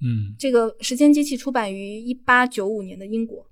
[0.00, 3.44] 嗯，这个《时间机器》出版于一八九五年的英国，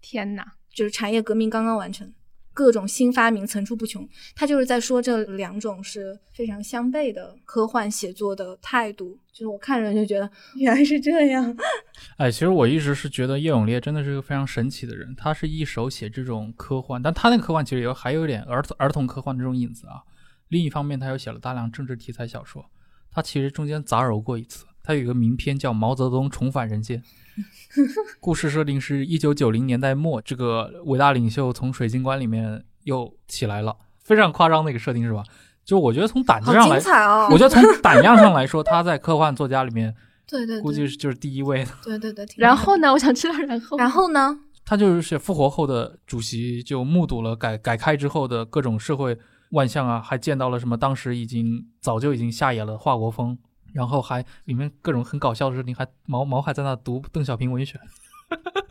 [0.00, 2.10] 天哪，就是产业革命刚刚完成。
[2.54, 9.18] 各种新发明层出不穷，他就是在说这两种是非常相悖的科幻写作的态度。
[9.32, 11.56] 就是我看着就觉得原来是这样。
[12.18, 15.14] 哎，其实我一直是觉得叶永烈真的是个非常神奇的人。
[15.16, 20.02] 他是一手写这种科幻，但他那个科幻其实有还有一点儿童儿童科幻这种影子啊。
[20.48, 22.66] 另一方面，他又写了大量政治题材小说。
[23.10, 24.66] 他其实中间杂糅过一次。
[24.82, 26.98] 他有一个名篇叫《毛泽东重返人间》。
[28.20, 35.22] 故事设定是一九九零年代末，这个伟大领袖从水晶棺里面又起来了，非常夸张的一个设定，是吧？
[35.64, 39.94] 就我觉得从胆子上来，哦、我觉得从胆量上来说，他在科幻作家里面，
[40.28, 41.70] 对对，估计是就是第一位的。
[41.84, 42.26] 对对对。
[42.36, 42.92] 然后呢？
[42.92, 43.78] 我想知道然后。
[43.78, 44.38] 然后呢？
[44.64, 49.16] 他就是复活后的主席，就目睹了改改开之后的各种社会
[49.50, 53.38] 万象啊，还见到了什么当时已经早就已经下野了华国锋。
[53.72, 57.80] 然后还里面各种很搞笑的事情，还毛毛还在那读邓小平文选，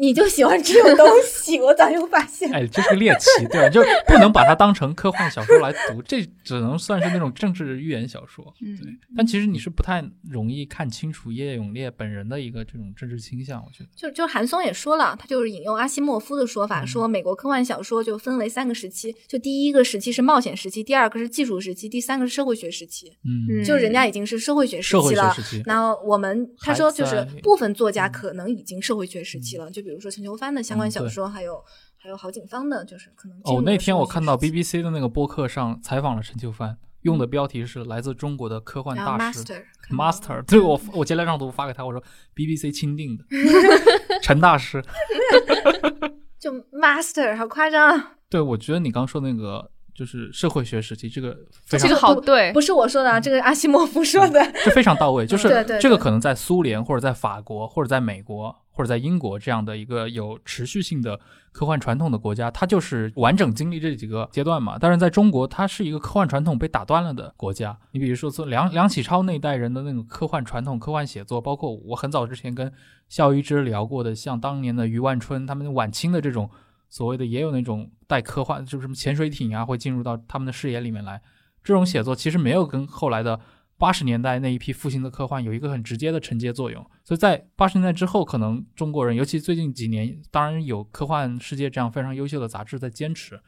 [0.00, 2.50] 你就喜欢这种东西，我早就发现。
[2.50, 8.42] 哎，这是个猎奇，对，就不能把它当成科幻小说来读，这只能算是那种政治寓言小说。
[8.58, 13.90] 对，但其实你是不太容易看清楚叶永烈本人的一个这种政治倾向，我觉得。
[13.94, 23.12] 就就韩松也说了，他就是引用阿西莫夫的说法，说美国科幻小说就分为三个时期，就第一个时期是冒险时期，第二个是技术时期，第三个是社会学时期。
[23.22, 25.34] 嗯，就人家已经是社会学时期了。
[25.66, 31.62] 然后我们他说就是部分作家可能已经社会学时期了，就比如说陈秋帆的相关小说，还有
[31.96, 33.38] 还有郝景芳的，就是可能。
[33.44, 39.44] 哦，那天我看到 BBC 的那个播客上采访了陈秋帆，用的标题是来自中国的科幻大师
[39.90, 40.42] Master。
[40.44, 42.02] 对我我截了张图发给他，我说
[42.34, 43.24] BBC 钦定的
[44.22, 44.82] 陈大师。
[46.38, 48.12] 就 Master 好夸张啊！
[48.30, 49.70] 对，我觉得你刚说那个。
[49.92, 51.36] 就是社会学时期，这个
[51.66, 55.26] 这个好对，不是我说的啊，这个阿西莫夫说的，这非常到位。
[55.26, 61.20] 就是 这个可能在苏联或者在法国或者在美国或者在英国这样的一个有持续性的
[61.52, 64.78] 科幻传统的国家，它就是完整经历这几个阶段嘛。
[64.80, 67.78] 但是在中国，它是一个科幻传统被打断了的国家。
[67.92, 72.72] 你比如说，从梁梁启超那一代人的那种科幻传统、科幻写作，包括我很早之前跟
[73.10, 76.48] 肖一之聊过的，像当年的余万春他们晚清的这种。
[76.92, 81.22] 所谓的也有那种带科幻，就是什么潜水艇啊，会进入到他们的视野里面来。
[81.62, 83.38] 这种写作其实没有跟后来的
[83.80, 86.84] 八十年代那一批复兴的科幻有一个很直接的承接作用。
[87.02, 93.40] 所以在八十年代之后，可能中国人，尤其最近几年，当然有科幻世界这样非常优秀的杂志在坚持，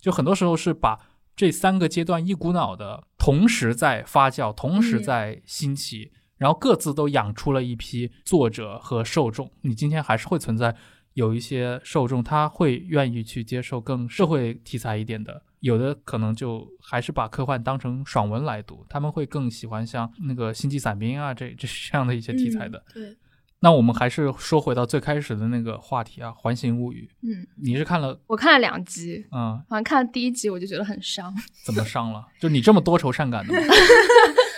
[0.00, 0.98] 就很多时候是把
[1.36, 9.52] 这三个阶段一股脑的同时在发酵，同时在兴起，然后各自都养出了一批作者和受众。
[9.60, 10.74] 你今天还是会存在。
[11.14, 22.82] 有一些受众他会愿意去接受更社会题材一点的，有的可能就还是把科幻当成爽文来读，他们会更喜欢像那个星际伞兵啊这这这样的一些题材的。
[22.92, 23.16] 对，
[23.60, 27.08] 那我们还是说回到最开始的那个话题啊，《环形物语》。
[27.28, 28.20] 嗯，你是看了？
[28.26, 29.24] 我看了两集。
[29.32, 31.34] 嗯，好像看了第一集我就觉得很伤。
[31.64, 32.24] 怎么伤了？
[32.38, 33.60] 就你这么多愁善感的吗？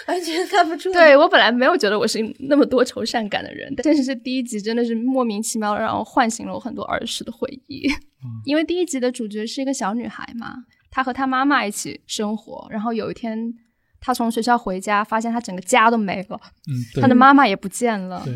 [0.09, 0.91] 完全看不出。
[0.91, 7.87] 对我本来没有觉得我是那么多愁善感的人，但是第一集真的是莫名其妙让我唤醒了我很多儿时的回忆。
[8.45, 10.55] 因为第一集的主角是一个小女孩嘛，
[10.91, 13.55] 她和他妈妈一起生活，然后有一天
[14.01, 18.35] 他从学校回家，发现他整个家都没了，嗯，他的妈妈也不见了，对，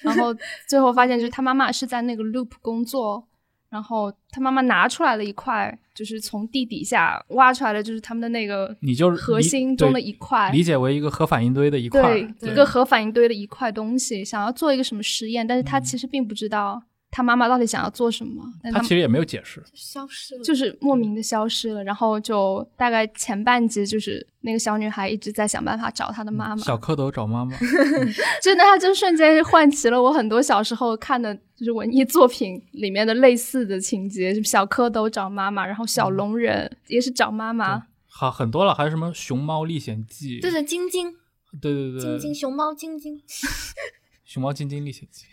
[0.00, 0.34] 然后
[0.68, 3.26] 最后发现就是他妈妈是在那个 loop 工作。
[3.70, 16.82] 然后他妈妈拿出来了一块，就是从地底下挖出来的，就是他们的那个，你就是核心中的一块，理解为一个核反应堆的一块，对，一个核反应堆的一块东西，想要做一个什么实验，但是他其实并不知道。
[17.10, 18.44] 他妈妈到底想要做什么？
[18.72, 21.82] 他其实也没有解释，消失了，就是莫名的消失了。
[21.82, 26.62] 然后就大概前半集，就是那个小女孩一直在想办法找她的妈妈。
[26.62, 27.56] 小蝌蚪找妈妈，
[28.40, 37.82] 真的，他就瞬间唤起了我很多小时候看的，就是文艺作品里面的类似的情节，什么小蝌蚪找妈妈，然后小龙人也是找妈妈。
[38.06, 40.38] 好很多了，还有什么《熊猫历险记》？
[40.42, 41.12] 对对，晶晶，
[41.60, 43.20] 对对对，晶晶熊猫晶晶，
[44.30, 45.24] 熊猫晶晶历险记，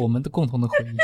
[0.00, 0.94] 我们的共同的回忆。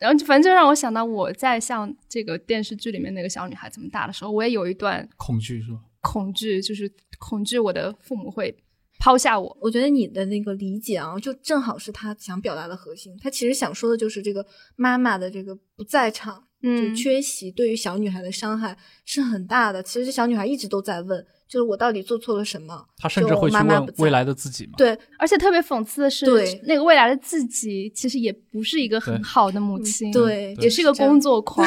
[0.00, 5.78] 然后反正就让我想到我在像这个电视剧里面那个小女孩这么大的时候，我也有一段恐惧是吧？
[6.00, 8.52] 恐惧就是恐惧我的父母会
[8.98, 9.56] 抛下我。
[9.60, 13.16] 我觉得你的那个理解啊，就正好是他想表达的核心。
[13.22, 14.44] 他其实想说的就是这个
[14.74, 19.80] 妈妈的这个不在场，嗯就缺席对于小女孩的伤害是很大的。
[19.80, 22.84] 其实这小女孩一直都在问，就是我到底做错了什么？
[22.98, 24.72] 他甚至会去问未来的自己嘛？
[24.76, 31.66] 对，而且特别讽刺的是对，那个未来的自己其实也不是一个很好的母亲，对也是一个工作狂，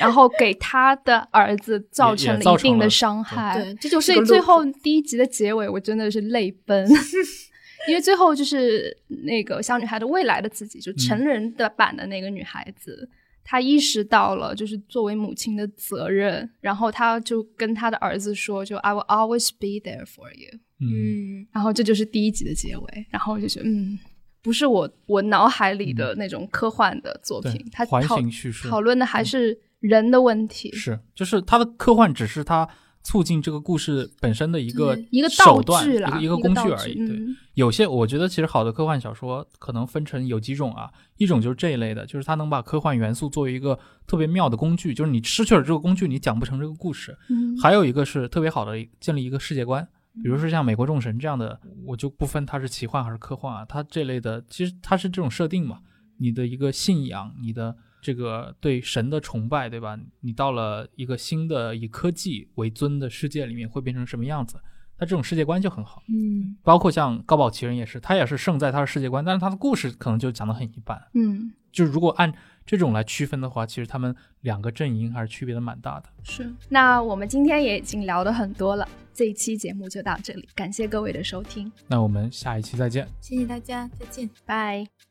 [0.00, 3.60] 然后给他的儿子造成了也造成了一定的伤害。
[3.60, 6.88] 对，这就是所以最后第一集的结尾，我真的是泪奔，
[7.88, 8.96] 因为最后就是
[9.26, 13.08] 那个小女孩的未来的自己，就成人的版的那个女孩子，
[13.50, 20.58] 她意识到了就是作为母亲的责任，然后她就跟她的儿子说，就 I will always be there for you。
[20.80, 23.98] 嗯，嗯，然后这就是第一集的结尾，然后我就觉得，嗯，
[24.42, 32.68] 不是我我脑海里的那种科幻的作品，它讨形叙事讨论的还是人的问题，是，就是他的科幻只是他
[33.08, 36.94] 促进这个故事本身的一个一个道手段，一，个一个工具而已。
[36.94, 47.16] 对，嗯有些我觉得其实好的科幻小说可能分成有几种啊，一种就是这一类的，就是它能把科幻元素作为一个特别妙的工具，就是你失去了这个工具，你讲不成这个故事。
[47.30, 49.82] 嗯还有一个是特别好的建立一个世界观，
[50.22, 55.78] 比如说像《美国众神》这样的，我就不分它是奇幻还是科幻啊，它这类的其实它是这种设定嘛，
[56.18, 57.74] 你的一个信仰，你的
[58.08, 59.98] 这个对神的崇拜，对吧？
[60.20, 64.56] 你到了一个新的以科技为尊的世界里面会变成什么样子？
[64.96, 66.02] 他这种世界观就很好。
[66.08, 70.98] 嗯，包括像高保奇人也是，他也是胜在他的世界观，但是他的故事可能就讲得很一般。
[71.12, 72.32] 嗯，就是如果按
[72.64, 76.08] 这种来区分的话，其实他们两个阵营还是区别的蛮大的。
[76.22, 76.50] 是。
[76.70, 83.06] 那我们今天也已经聊的很多了，这一期节目就到这里，感谢各位的收听，那我们下一期再见。
[83.20, 84.30] 谢谢大家，再见。
[84.46, 85.07] 拜。